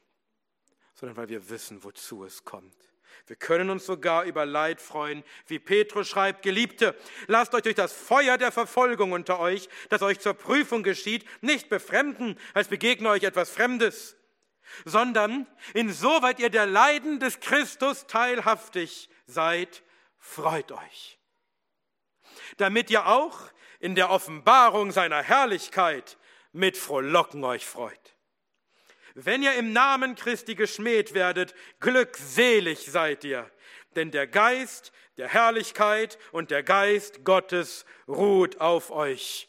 [0.95, 2.77] sondern weil wir wissen, wozu es kommt.
[3.27, 6.97] Wir können uns sogar über Leid freuen, wie Petrus schreibt, Geliebte,
[7.29, 11.69] lasst euch durch das Feuer der Verfolgung unter euch, das euch zur Prüfung geschieht, nicht
[11.69, 14.17] befremden, als begegne euch etwas Fremdes,
[14.85, 19.83] sondern insoweit ihr der Leiden des Christus teilhaftig seid,
[20.19, 21.19] freut euch.
[22.57, 23.39] Damit ihr auch
[23.79, 26.19] in der Offenbarung seiner Herrlichkeit
[26.53, 28.17] mit Frohlocken euch freut.
[29.15, 33.51] Wenn ihr im Namen Christi geschmäht werdet, glückselig seid ihr,
[33.95, 39.49] denn der Geist der Herrlichkeit und der Geist Gottes ruht auf euch.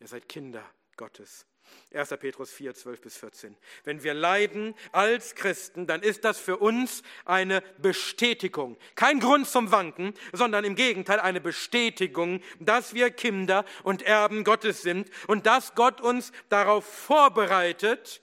[0.00, 0.62] Ihr seid Kinder
[0.96, 1.46] Gottes.
[1.92, 2.08] 1.
[2.20, 3.56] Petrus 4, 12 bis 14.
[3.84, 8.76] Wenn wir leiden als Christen, dann ist das für uns eine Bestätigung.
[8.94, 14.82] Kein Grund zum Wanken, sondern im Gegenteil eine Bestätigung, dass wir Kinder und Erben Gottes
[14.82, 18.22] sind und dass Gott uns darauf vorbereitet,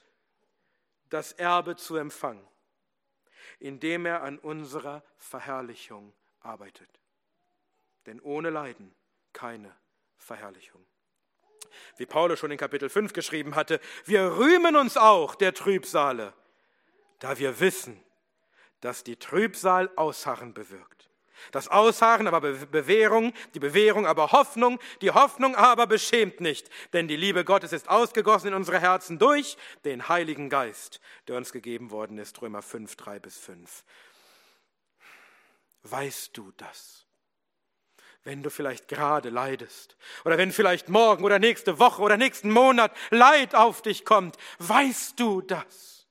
[1.15, 2.45] das Erbe zu empfangen,
[3.59, 6.89] indem er an unserer Verherrlichung arbeitet.
[8.05, 8.93] Denn ohne Leiden
[9.33, 9.75] keine
[10.17, 10.85] Verherrlichung
[11.97, 16.33] wie Paulus schon in Kapitel 5 geschrieben hatte, wir rühmen uns auch der Trübsale,
[17.19, 18.01] da wir wissen,
[18.81, 21.09] dass die Trübsal Ausharren bewirkt.
[21.51, 27.15] Das Ausharren aber Bewährung, die Bewährung aber Hoffnung, die Hoffnung aber beschämt nicht, denn die
[27.15, 32.17] Liebe Gottes ist ausgegossen in unsere Herzen durch den Heiligen Geist, der uns gegeben worden
[32.17, 33.83] ist, Römer 5, 3 bis 5.
[35.83, 37.05] Weißt du das?
[38.25, 42.91] wenn du vielleicht gerade leidest oder wenn vielleicht morgen oder nächste Woche oder nächsten Monat
[43.11, 46.07] Leid auf dich kommt, weißt du das?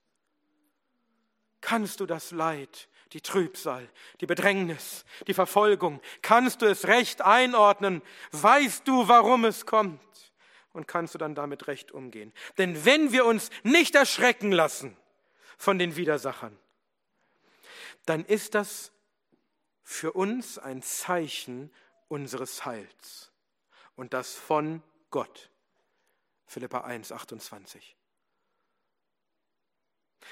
[1.59, 3.87] Kannst du das Leid, die Trübsal,
[4.21, 8.01] die Bedrängnis, die Verfolgung, kannst du es recht einordnen?
[8.31, 10.01] Weißt du, warum es kommt?
[10.73, 12.33] Und kannst du dann damit recht umgehen?
[12.57, 14.97] Denn wenn wir uns nicht erschrecken lassen
[15.57, 16.57] von den Widersachern,
[18.05, 18.91] dann ist das
[19.83, 21.71] für uns ein Zeichen
[22.07, 23.31] unseres Heils
[23.95, 25.49] und das von Gott.
[26.45, 27.95] Philippa 1, 28.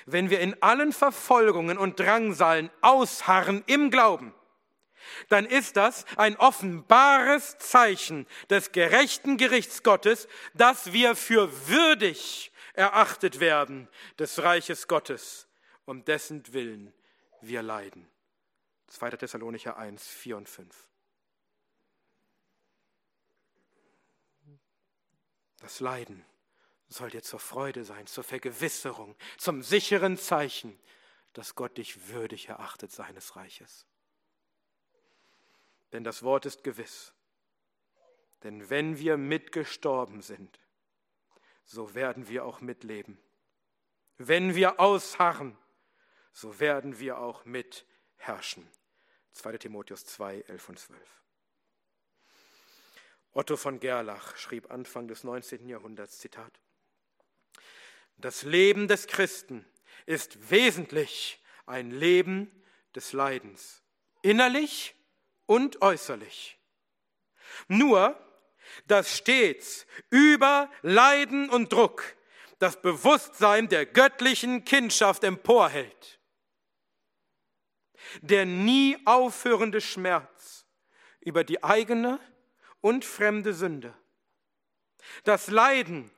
[0.06, 4.34] Wenn wir in allen Verfolgungen und Drangsalen ausharren im Glauben,
[5.30, 13.40] dann ist das ein offenbares Zeichen des gerechten Gerichts Gottes, dass wir für würdig erachtet
[13.40, 13.88] werden
[14.20, 15.48] des Reiches Gottes,
[15.86, 16.94] um dessen Willen
[17.42, 18.08] wir leiden.
[18.88, 19.12] 2.
[19.12, 20.88] Thessalonicher 1, 4 und 5.
[25.60, 26.26] Das Leiden
[26.94, 30.80] soll dir zur Freude sein, zur Vergewisserung, zum sicheren Zeichen,
[31.34, 33.86] dass Gott dich würdig erachtet seines Reiches.
[35.92, 37.14] Denn das Wort ist gewiss.
[38.44, 40.60] Denn wenn wir mitgestorben sind,
[41.66, 43.18] so werden wir auch mitleben.
[44.18, 45.58] Wenn wir ausharren,
[46.32, 48.70] so werden wir auch mitherrschen.
[49.34, 51.00] 2 Timotheus 2, 11 und 12.
[53.32, 55.68] Otto von Gerlach schrieb Anfang des 19.
[55.68, 56.60] Jahrhunderts, Zitat,
[58.24, 59.66] das Leben des Christen
[60.06, 62.50] ist wesentlich ein Leben
[62.96, 63.84] des Leidens,
[64.22, 64.96] innerlich
[65.46, 66.58] und äußerlich.
[67.68, 68.18] Nur,
[68.88, 72.16] dass stets über Leiden und Druck
[72.60, 76.18] das Bewusstsein der göttlichen Kindschaft emporhält.
[78.22, 80.66] Der nie aufhörende Schmerz
[81.20, 82.22] über die eigene
[82.80, 83.94] und fremde Sünde.
[85.26, 86.10] Das Leiden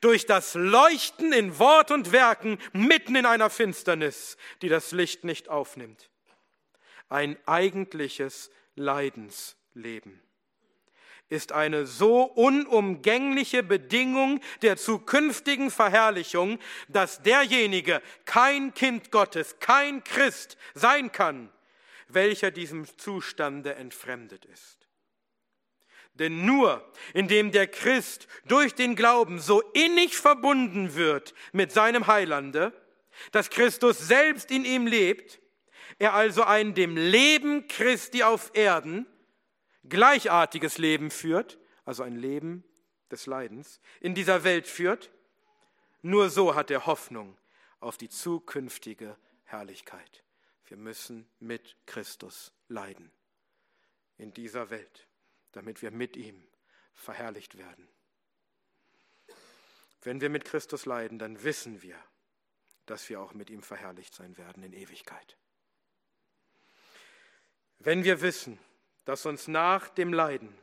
[0.00, 5.48] durch das Leuchten in Wort und Werken mitten in einer Finsternis, die das Licht nicht
[5.48, 6.10] aufnimmt.
[7.08, 10.20] Ein eigentliches Leidensleben
[11.28, 16.58] ist eine so unumgängliche Bedingung der zukünftigen Verherrlichung,
[16.88, 21.50] dass derjenige kein Kind Gottes, kein Christ sein kann,
[22.08, 24.83] welcher diesem Zustande entfremdet ist.
[26.14, 32.72] Denn nur indem der Christ durch den Glauben so innig verbunden wird mit seinem Heilande,
[33.32, 35.40] dass Christus selbst in ihm lebt,
[35.98, 39.06] er also ein dem Leben Christi auf Erden
[39.88, 42.64] gleichartiges Leben führt, also ein Leben
[43.10, 45.10] des Leidens, in dieser Welt führt,
[46.02, 47.36] nur so hat er Hoffnung
[47.80, 50.24] auf die zukünftige Herrlichkeit.
[50.66, 53.10] Wir müssen mit Christus leiden
[54.16, 55.06] in dieser Welt
[55.54, 56.46] damit wir mit ihm
[56.94, 57.88] verherrlicht werden.
[60.02, 61.96] Wenn wir mit Christus leiden, dann wissen wir,
[62.86, 65.38] dass wir auch mit ihm verherrlicht sein werden in Ewigkeit.
[67.78, 68.58] Wenn wir wissen,
[69.04, 70.56] dass uns nach dem Leiden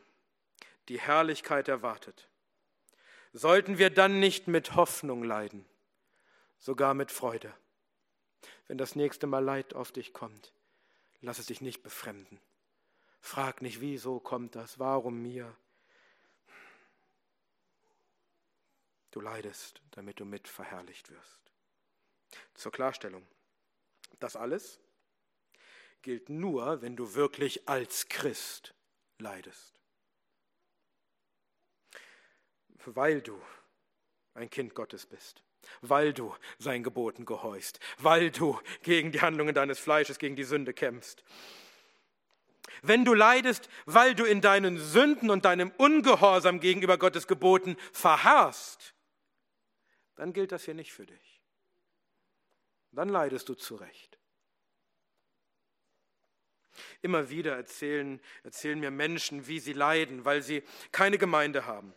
[0.88, 2.28] die Herrlichkeit erwartet,
[3.32, 5.64] sollten wir dann nicht mit Hoffnung leiden,
[6.58, 7.52] sogar mit Freude.
[8.66, 10.52] Wenn das nächste Mal Leid auf dich kommt,
[11.20, 12.40] lass es dich nicht befremden.
[13.22, 15.56] Frag nicht, wieso kommt das, warum mir.
[19.12, 21.40] Du leidest, damit du mit verherrlicht wirst.
[22.54, 23.26] Zur Klarstellung.
[24.18, 24.80] Das alles
[26.02, 28.74] gilt nur, wenn du wirklich als Christ
[29.18, 29.80] leidest.
[32.84, 33.40] Weil du
[34.34, 35.44] ein Kind Gottes bist,
[35.80, 40.74] weil du seinen Geboten gehorchst, weil du gegen die Handlungen deines Fleisches, gegen die Sünde
[40.74, 41.22] kämpfst.
[42.82, 48.94] Wenn du leidest, weil du in deinen Sünden und deinem Ungehorsam gegenüber Gottes Geboten verharrst,
[50.16, 51.42] dann gilt das hier nicht für dich.
[52.90, 54.18] Dann leidest du zurecht.
[57.00, 61.94] Immer wieder erzählen, erzählen mir Menschen, wie sie leiden, weil sie keine Gemeinde haben.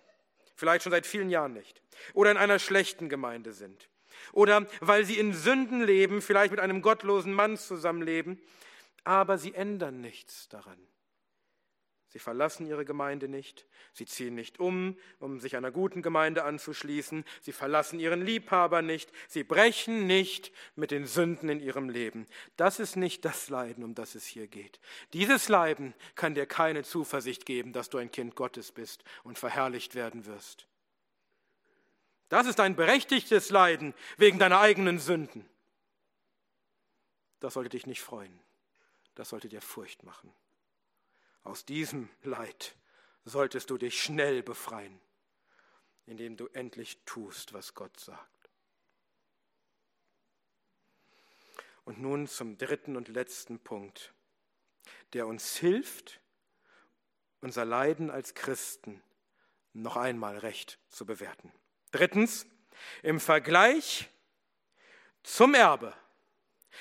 [0.56, 1.82] Vielleicht schon seit vielen Jahren nicht.
[2.14, 3.90] Oder in einer schlechten Gemeinde sind.
[4.32, 8.42] Oder weil sie in Sünden leben, vielleicht mit einem gottlosen Mann zusammenleben.
[9.06, 10.78] Aber sie ändern nichts daran.
[12.16, 17.26] Sie verlassen ihre Gemeinde nicht, sie ziehen nicht um, um sich einer guten Gemeinde anzuschließen,
[17.42, 22.26] sie verlassen ihren Liebhaber nicht, sie brechen nicht mit den Sünden in ihrem Leben.
[22.56, 24.80] Das ist nicht das Leiden, um das es hier geht.
[25.12, 29.94] Dieses Leiden kann dir keine Zuversicht geben, dass du ein Kind Gottes bist und verherrlicht
[29.94, 30.70] werden wirst.
[32.30, 35.46] Das ist ein berechtigtes Leiden wegen deiner eigenen Sünden.
[37.42, 38.40] Das sollte dich nicht freuen.
[39.16, 40.34] Das sollte dir Furcht machen.
[41.44, 42.76] Aus diesem Leid
[43.24, 45.00] solltest du dich schnell befreien,
[46.06, 48.50] indem du endlich tust, was Gott sagt.
[51.86, 54.14] Und nun zum dritten und letzten Punkt,
[55.14, 56.20] der uns hilft,
[57.42, 59.04] unser Leiden als Christen
[59.74, 61.52] noch einmal recht zu bewerten.
[61.92, 62.48] Drittens,
[63.04, 64.10] im Vergleich
[65.24, 65.94] zum Erbe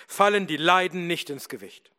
[0.08, 1.93] fallen die Leiden nicht ins Gewicht.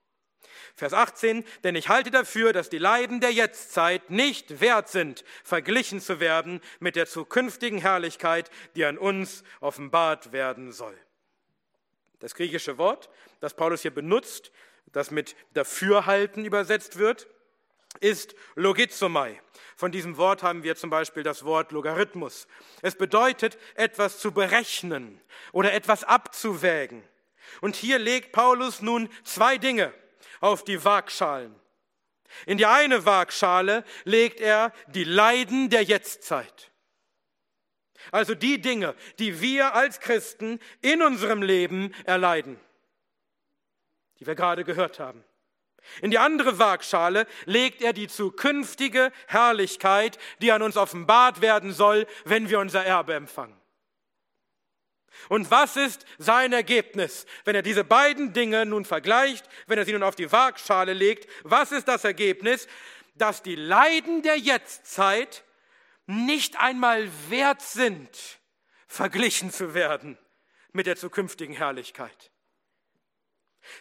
[0.76, 6.02] Vers 18, denn ich halte dafür, dass die Leiden der Jetztzeit nicht wert sind, verglichen
[6.02, 10.98] zu werden mit der zukünftigen Herrlichkeit, die an uns offenbart werden soll.
[12.20, 14.52] Das griechische Wort, das Paulus hier benutzt,
[14.88, 17.28] das mit dafürhalten übersetzt wird,
[18.00, 19.42] ist logizomai.
[19.76, 22.48] Von diesem Wort haben wir zum Beispiel das Wort Logarithmus.
[22.82, 27.04] Es bedeutet, etwas zu berechnen oder etwas abzuwägen.
[27.62, 29.94] Und hier legt Paulus nun zwei Dinge
[30.42, 31.56] auf die Waagschalen.
[32.46, 36.72] In die eine Waagschale legt er die Leiden der Jetztzeit.
[38.12, 42.60] Also die Dinge, die wir als Christen in unserem Leben erleiden,
[44.20, 45.24] die wir gerade gehört haben.
[46.02, 52.08] In die andere Waagschale legt er die zukünftige Herrlichkeit, die an uns offenbart werden soll,
[52.26, 53.56] wenn wir unser Erbe empfangen.
[55.30, 59.94] Und was ist sein Ergebnis, wenn er diese beiden Dinge nun vergleicht, wenn er sie
[59.94, 61.30] nun auf die Waagschale legt?
[61.44, 62.68] Was ist das Ergebnis?
[63.16, 65.44] Dass die Leiden der Jetztzeit
[66.06, 68.10] nicht einmal wert sind,
[68.88, 70.18] verglichen zu werden
[70.72, 72.32] mit der zukünftigen Herrlichkeit.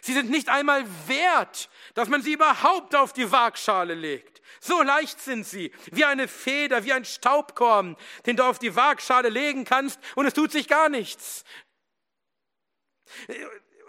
[0.01, 4.41] Sie sind nicht einmal wert, dass man sie überhaupt auf die Waagschale legt.
[4.59, 9.29] So leicht sind sie, wie eine Feder, wie ein Staubkorn, den du auf die Waagschale
[9.29, 11.43] legen kannst und es tut sich gar nichts.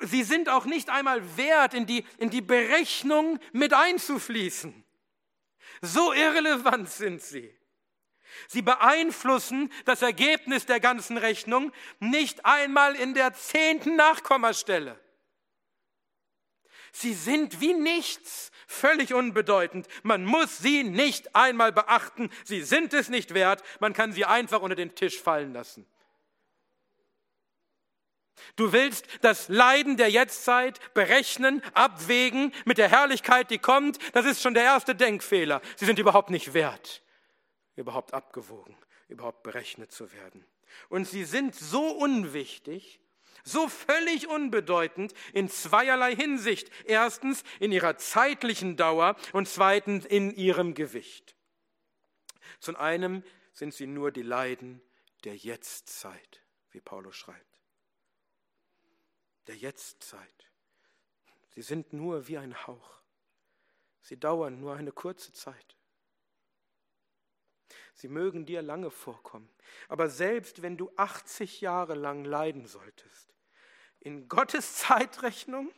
[0.01, 4.85] Sie sind auch nicht einmal wert, in die, in die Berechnung mit einzufließen.
[5.81, 7.57] So irrelevant sind sie.
[8.49, 15.01] Sie beeinflussen das Ergebnis der ganzen Rechnung nicht einmal in der zehnten Nachkommastelle.
[16.99, 19.87] Sie sind wie nichts, völlig unbedeutend.
[20.03, 22.31] Man muss sie nicht einmal beachten.
[22.43, 23.63] Sie sind es nicht wert.
[23.81, 25.87] Man kann sie einfach unter den Tisch fallen lassen.
[28.57, 33.99] Du willst das Leiden der Jetztzeit berechnen, abwägen mit der Herrlichkeit, die kommt.
[34.15, 35.61] Das ist schon der erste Denkfehler.
[35.77, 37.03] Sie sind überhaupt nicht wert,
[37.75, 38.75] überhaupt abgewogen,
[39.09, 40.47] überhaupt berechnet zu werden.
[40.89, 43.01] Und sie sind so unwichtig,
[43.47, 46.71] so völlig unbedeutend in zweierlei Hinsicht.
[46.85, 51.37] Erstens in ihrer zeitlichen Dauer und zweitens in ihrem Gewicht.
[52.61, 54.83] Zum einen sind sie nur die Leiden
[55.25, 57.41] der Jetztzeit, wie Paulus schreibt.
[59.47, 60.51] Der Jetztzeit.
[61.51, 63.01] Sie sind nur wie ein Hauch.
[64.03, 65.77] Sie dauern nur eine kurze Zeit.
[67.95, 69.49] Sie mögen dir lange vorkommen,
[69.89, 73.36] aber selbst wenn du 80 Jahre lang leiden solltest,
[74.07, 75.73] in Gottes Zeitrechnung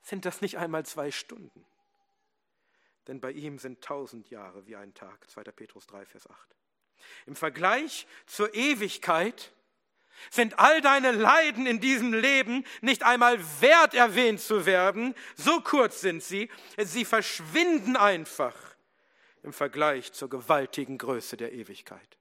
[0.00, 1.66] sind das nicht einmal zwei Stunden.
[3.08, 5.28] Denn bei ihm sind tausend Jahre wie ein Tag.
[5.28, 5.42] 2.
[5.42, 6.56] Petrus 3, Vers 8.
[7.26, 9.52] Im Vergleich zur Ewigkeit
[10.30, 15.16] sind all deine Leiden in diesem Leben nicht einmal wert erwähnt zu werden.
[15.34, 16.48] So kurz sind sie.
[16.78, 18.54] Sie verschwinden einfach
[19.42, 22.19] im Vergleich zur gewaltigen Größe der Ewigkeit.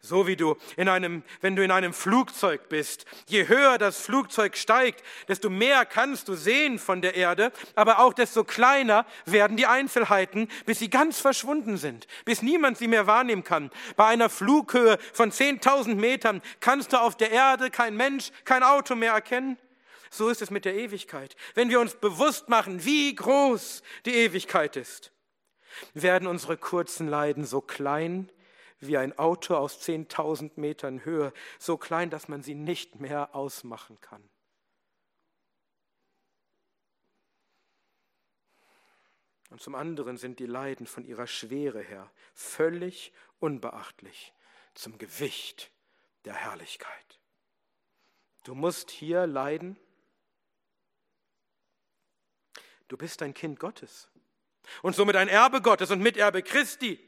[0.00, 3.04] So wie du in einem, wenn du in einem Flugzeug bist.
[3.26, 8.12] Je höher das Flugzeug steigt, desto mehr kannst du sehen von der Erde, aber auch
[8.12, 13.44] desto kleiner werden die Einzelheiten, bis sie ganz verschwunden sind, bis niemand sie mehr wahrnehmen
[13.44, 13.70] kann.
[13.96, 18.94] Bei einer Flughöhe von 10.000 Metern kannst du auf der Erde kein Mensch, kein Auto
[18.94, 19.58] mehr erkennen.
[20.10, 21.36] So ist es mit der Ewigkeit.
[21.54, 25.12] Wenn wir uns bewusst machen, wie groß die Ewigkeit ist,
[25.94, 28.30] werden unsere kurzen Leiden so klein,
[28.80, 34.00] wie ein Auto aus 10.000 Metern Höhe, so klein, dass man sie nicht mehr ausmachen
[34.00, 34.28] kann.
[39.50, 44.32] Und zum anderen sind die Leiden von ihrer Schwere her völlig unbeachtlich
[44.74, 45.70] zum Gewicht
[46.24, 47.20] der Herrlichkeit.
[48.44, 49.76] Du musst hier leiden.
[52.88, 54.08] Du bist ein Kind Gottes
[54.82, 57.07] und somit ein Erbe Gottes und Miterbe Christi.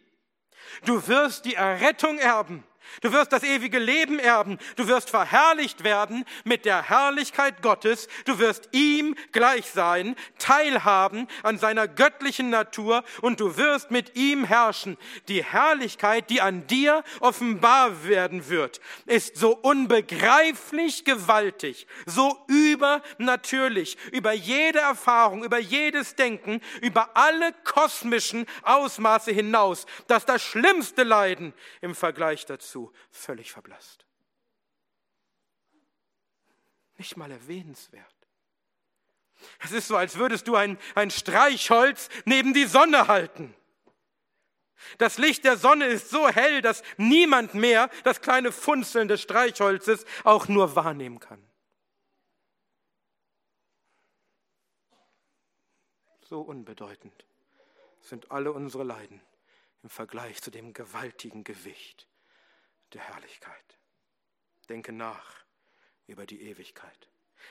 [0.85, 2.65] Du wirst die Errettung erben.
[3.03, 4.59] Du wirst das ewige Leben erben.
[4.77, 8.09] Du wirst verherrlicht werden mit der Herrlichkeit Gottes.
[8.25, 14.45] Du wirst ihm gleich sein, teilhaben an seiner göttlichen Natur und du wirst mit ihm
[14.45, 14.97] herrschen.
[15.29, 24.33] Die Herrlichkeit, die an dir offenbar werden wird, ist so unbegreiflich gewaltig, so übernatürlich, über
[24.33, 31.95] jede Erfahrung, über jedes Denken, über alle kosmischen Ausmaße hinaus, dass das schlimmste Leiden im
[31.95, 34.07] Vergleich dazu dazu völlig verblasst.
[36.99, 38.15] Nicht mal erwähnenswert.
[39.61, 43.55] Es ist so, als würdest du ein, ein Streichholz neben die Sonne halten.
[44.99, 50.05] Das Licht der Sonne ist so hell, dass niemand mehr das kleine Funzeln des Streichholzes
[50.25, 51.43] auch nur wahrnehmen kann.
[56.23, 57.25] So unbedeutend
[58.03, 59.21] sind alle unsere Leiden
[59.83, 62.11] im Vergleich zu dem gewaltigen Gewicht
[62.93, 63.79] der Herrlichkeit.
[64.69, 65.45] Denke nach
[66.07, 67.09] über die Ewigkeit.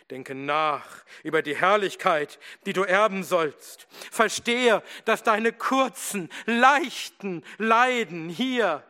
[0.10, 3.88] Denke nach über die Herrlichkeit, die du erben sollst.
[4.12, 8.84] Verstehe, dass deine kurzen, leichten Leiden hier,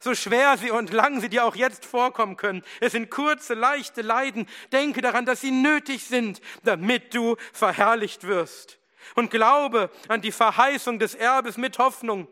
[0.00, 4.02] so schwer sie und lang sie dir auch jetzt vorkommen können, es sind kurze, leichte
[4.02, 4.48] Leiden.
[4.72, 8.78] Denke daran, dass sie nötig sind, damit du verherrlicht wirst.
[9.14, 12.28] Und glaube an die Verheißung des Erbes mit Hoffnung.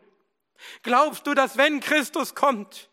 [0.83, 2.90] Glaubst du, dass wenn Christus kommt,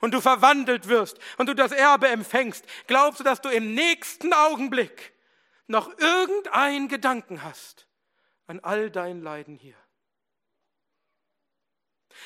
[0.00, 4.32] und du verwandelt wirst und du das Erbe empfängst, glaubst du, dass du im nächsten
[4.32, 5.12] Augenblick
[5.66, 7.86] noch irgendeinen Gedanken hast
[8.46, 9.76] an all dein Leiden hier?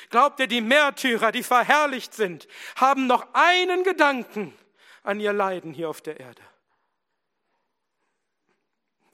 [0.09, 4.57] Glaubt ihr, die Märtyrer, die verherrlicht sind, haben noch einen Gedanken
[5.03, 6.41] an ihr Leiden hier auf der Erde?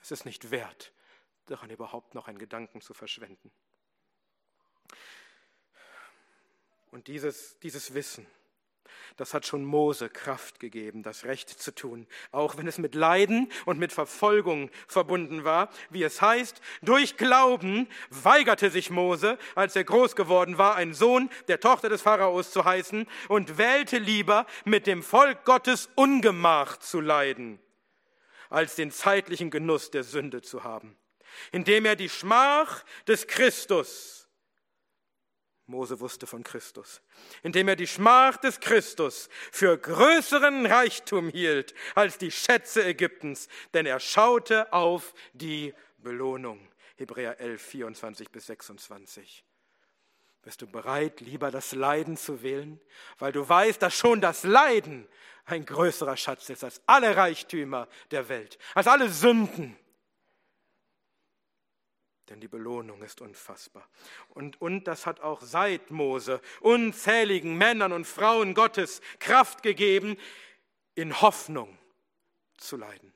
[0.02, 0.94] Es ist nicht wert,
[1.46, 3.52] daran überhaupt noch einen Gedanken zu verschwenden.
[6.92, 8.26] Und dieses, dieses Wissen,
[9.18, 13.52] das hat schon Mose Kraft gegeben, das Recht zu tun, auch wenn es mit Leiden
[13.66, 15.70] und mit Verfolgung verbunden war.
[15.90, 21.30] Wie es heißt, durch Glauben weigerte sich Mose, als er groß geworden war, ein Sohn
[21.48, 27.02] der Tochter des Pharaos zu heißen und wählte lieber, mit dem Volk Gottes Ungemach zu
[27.02, 27.60] leiden,
[28.50, 30.98] als den zeitlichen Genuss der Sünde zu haben,
[31.52, 34.19] indem er die Schmach des Christus
[35.70, 37.02] Mose wusste von Christus,
[37.44, 43.86] indem er die Schmach des Christus für größeren Reichtum hielt als die Schätze Ägyptens, denn
[43.86, 46.60] er schaute auf die Belohnung.
[46.98, 49.46] Hebräer 11, 24 bis 26.
[50.42, 52.82] Bist du bereit, lieber das Leiden zu wählen,
[53.20, 55.08] weil du weißt, dass schon das Leiden
[55.46, 59.78] ein größerer Schatz ist als alle Reichtümer der Welt, als alle Sünden
[62.30, 63.88] denn die Belohnung ist unfassbar.
[64.30, 70.18] Und, und das hat auch seit Mose unzähligen Männern und Frauen Gottes Kraft gegeben,
[70.96, 71.78] in Hoffnung
[72.58, 73.14] zu leiden.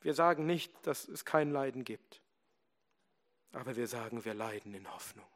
[0.00, 2.20] Wir sagen nicht, dass es kein Leiden gibt,
[3.52, 5.26] aber wir sagen, wir leiden in Hoffnung.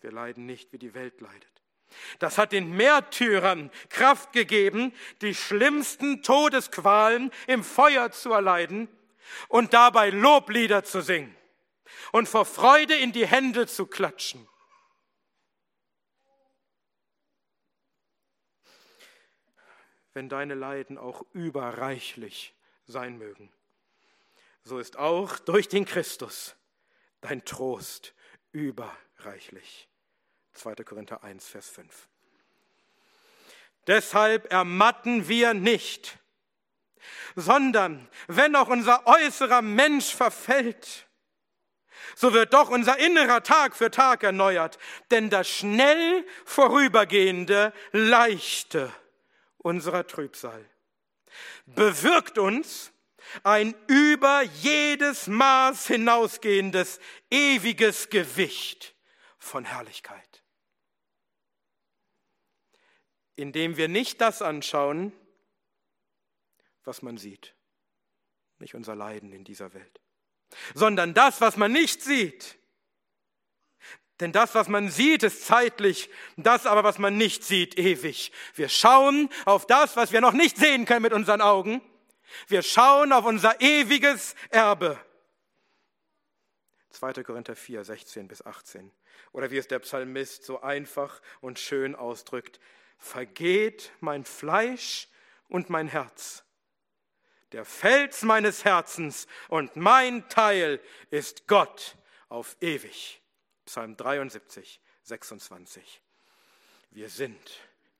[0.00, 1.48] Wir leiden nicht, wie die Welt leidet.
[2.18, 8.88] Das hat den Märtyrern Kraft gegeben, die schlimmsten Todesqualen im Feuer zu erleiden
[9.48, 11.36] und dabei Loblieder zu singen
[12.12, 14.48] und vor Freude in die Hände zu klatschen.
[20.14, 22.54] Wenn deine Leiden auch überreichlich
[22.86, 23.50] sein mögen,
[24.62, 26.54] so ist auch durch den Christus
[27.20, 28.14] dein Trost
[28.52, 29.88] überreichlich.
[30.52, 30.74] 2.
[30.76, 32.08] Korinther 1, Vers 5.
[33.86, 36.18] Deshalb ermatten wir nicht,
[37.36, 41.06] sondern wenn auch unser äußerer Mensch verfällt,
[42.14, 44.78] so wird doch unser innerer Tag für Tag erneuert,
[45.10, 48.92] denn das schnell vorübergehende, leichte
[49.58, 50.64] unserer Trübsal
[51.66, 52.92] bewirkt uns
[53.42, 57.00] ein über jedes Maß hinausgehendes,
[57.30, 58.94] ewiges Gewicht
[59.38, 60.42] von Herrlichkeit.
[63.36, 65.12] Indem wir nicht das anschauen,
[66.84, 67.54] was man sieht,
[68.58, 70.00] nicht unser Leiden in dieser Welt,
[70.74, 72.58] sondern das, was man nicht sieht.
[74.20, 78.30] Denn das, was man sieht, ist zeitlich, das aber, was man nicht sieht, ewig.
[78.54, 81.82] Wir schauen auf das, was wir noch nicht sehen können mit unseren Augen.
[82.46, 84.98] Wir schauen auf unser ewiges Erbe.
[86.90, 87.24] 2.
[87.24, 88.92] Korinther 4, 16 bis 18.
[89.32, 92.60] Oder wie es der Psalmist so einfach und schön ausdrückt,
[92.98, 95.08] vergeht mein Fleisch
[95.48, 96.44] und mein Herz,
[97.52, 100.80] der Fels meines Herzens und mein Teil
[101.10, 101.96] ist Gott
[102.28, 103.20] auf ewig.
[103.66, 106.02] Psalm 73, 26.
[106.90, 107.38] Wir sind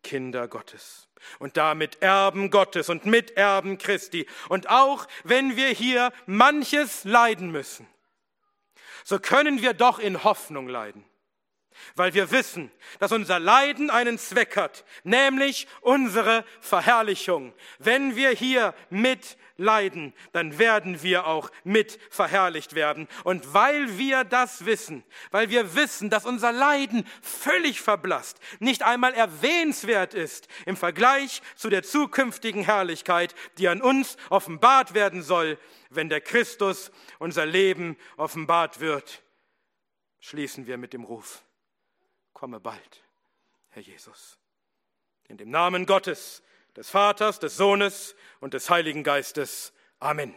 [0.02, 4.26] Kinder Gottes und damit Erben Gottes und Miterben Christi.
[4.48, 7.86] Und auch wenn wir hier manches leiden müssen,
[9.04, 11.04] so können wir doch in Hoffnung leiden
[11.96, 17.52] weil wir wissen, dass unser Leiden einen Zweck hat, nämlich unsere Verherrlichung.
[17.78, 23.08] Wenn wir hier mit leiden, dann werden wir auch mit verherrlicht werden.
[23.24, 29.14] Und weil wir das wissen, weil wir wissen, dass unser Leiden völlig verblasst, nicht einmal
[29.14, 35.58] erwähnenswert ist im Vergleich zu der zukünftigen Herrlichkeit, die an uns offenbart werden soll,
[35.90, 39.22] wenn der Christus unser Leben offenbart wird,
[40.20, 41.42] schließen wir mit dem Ruf
[42.32, 43.02] komme bald,
[43.70, 44.38] Herr Jesus.
[45.28, 46.42] In dem Namen Gottes,
[46.76, 49.72] des Vaters, des Sohnes und des Heiligen Geistes.
[49.98, 50.34] Amen.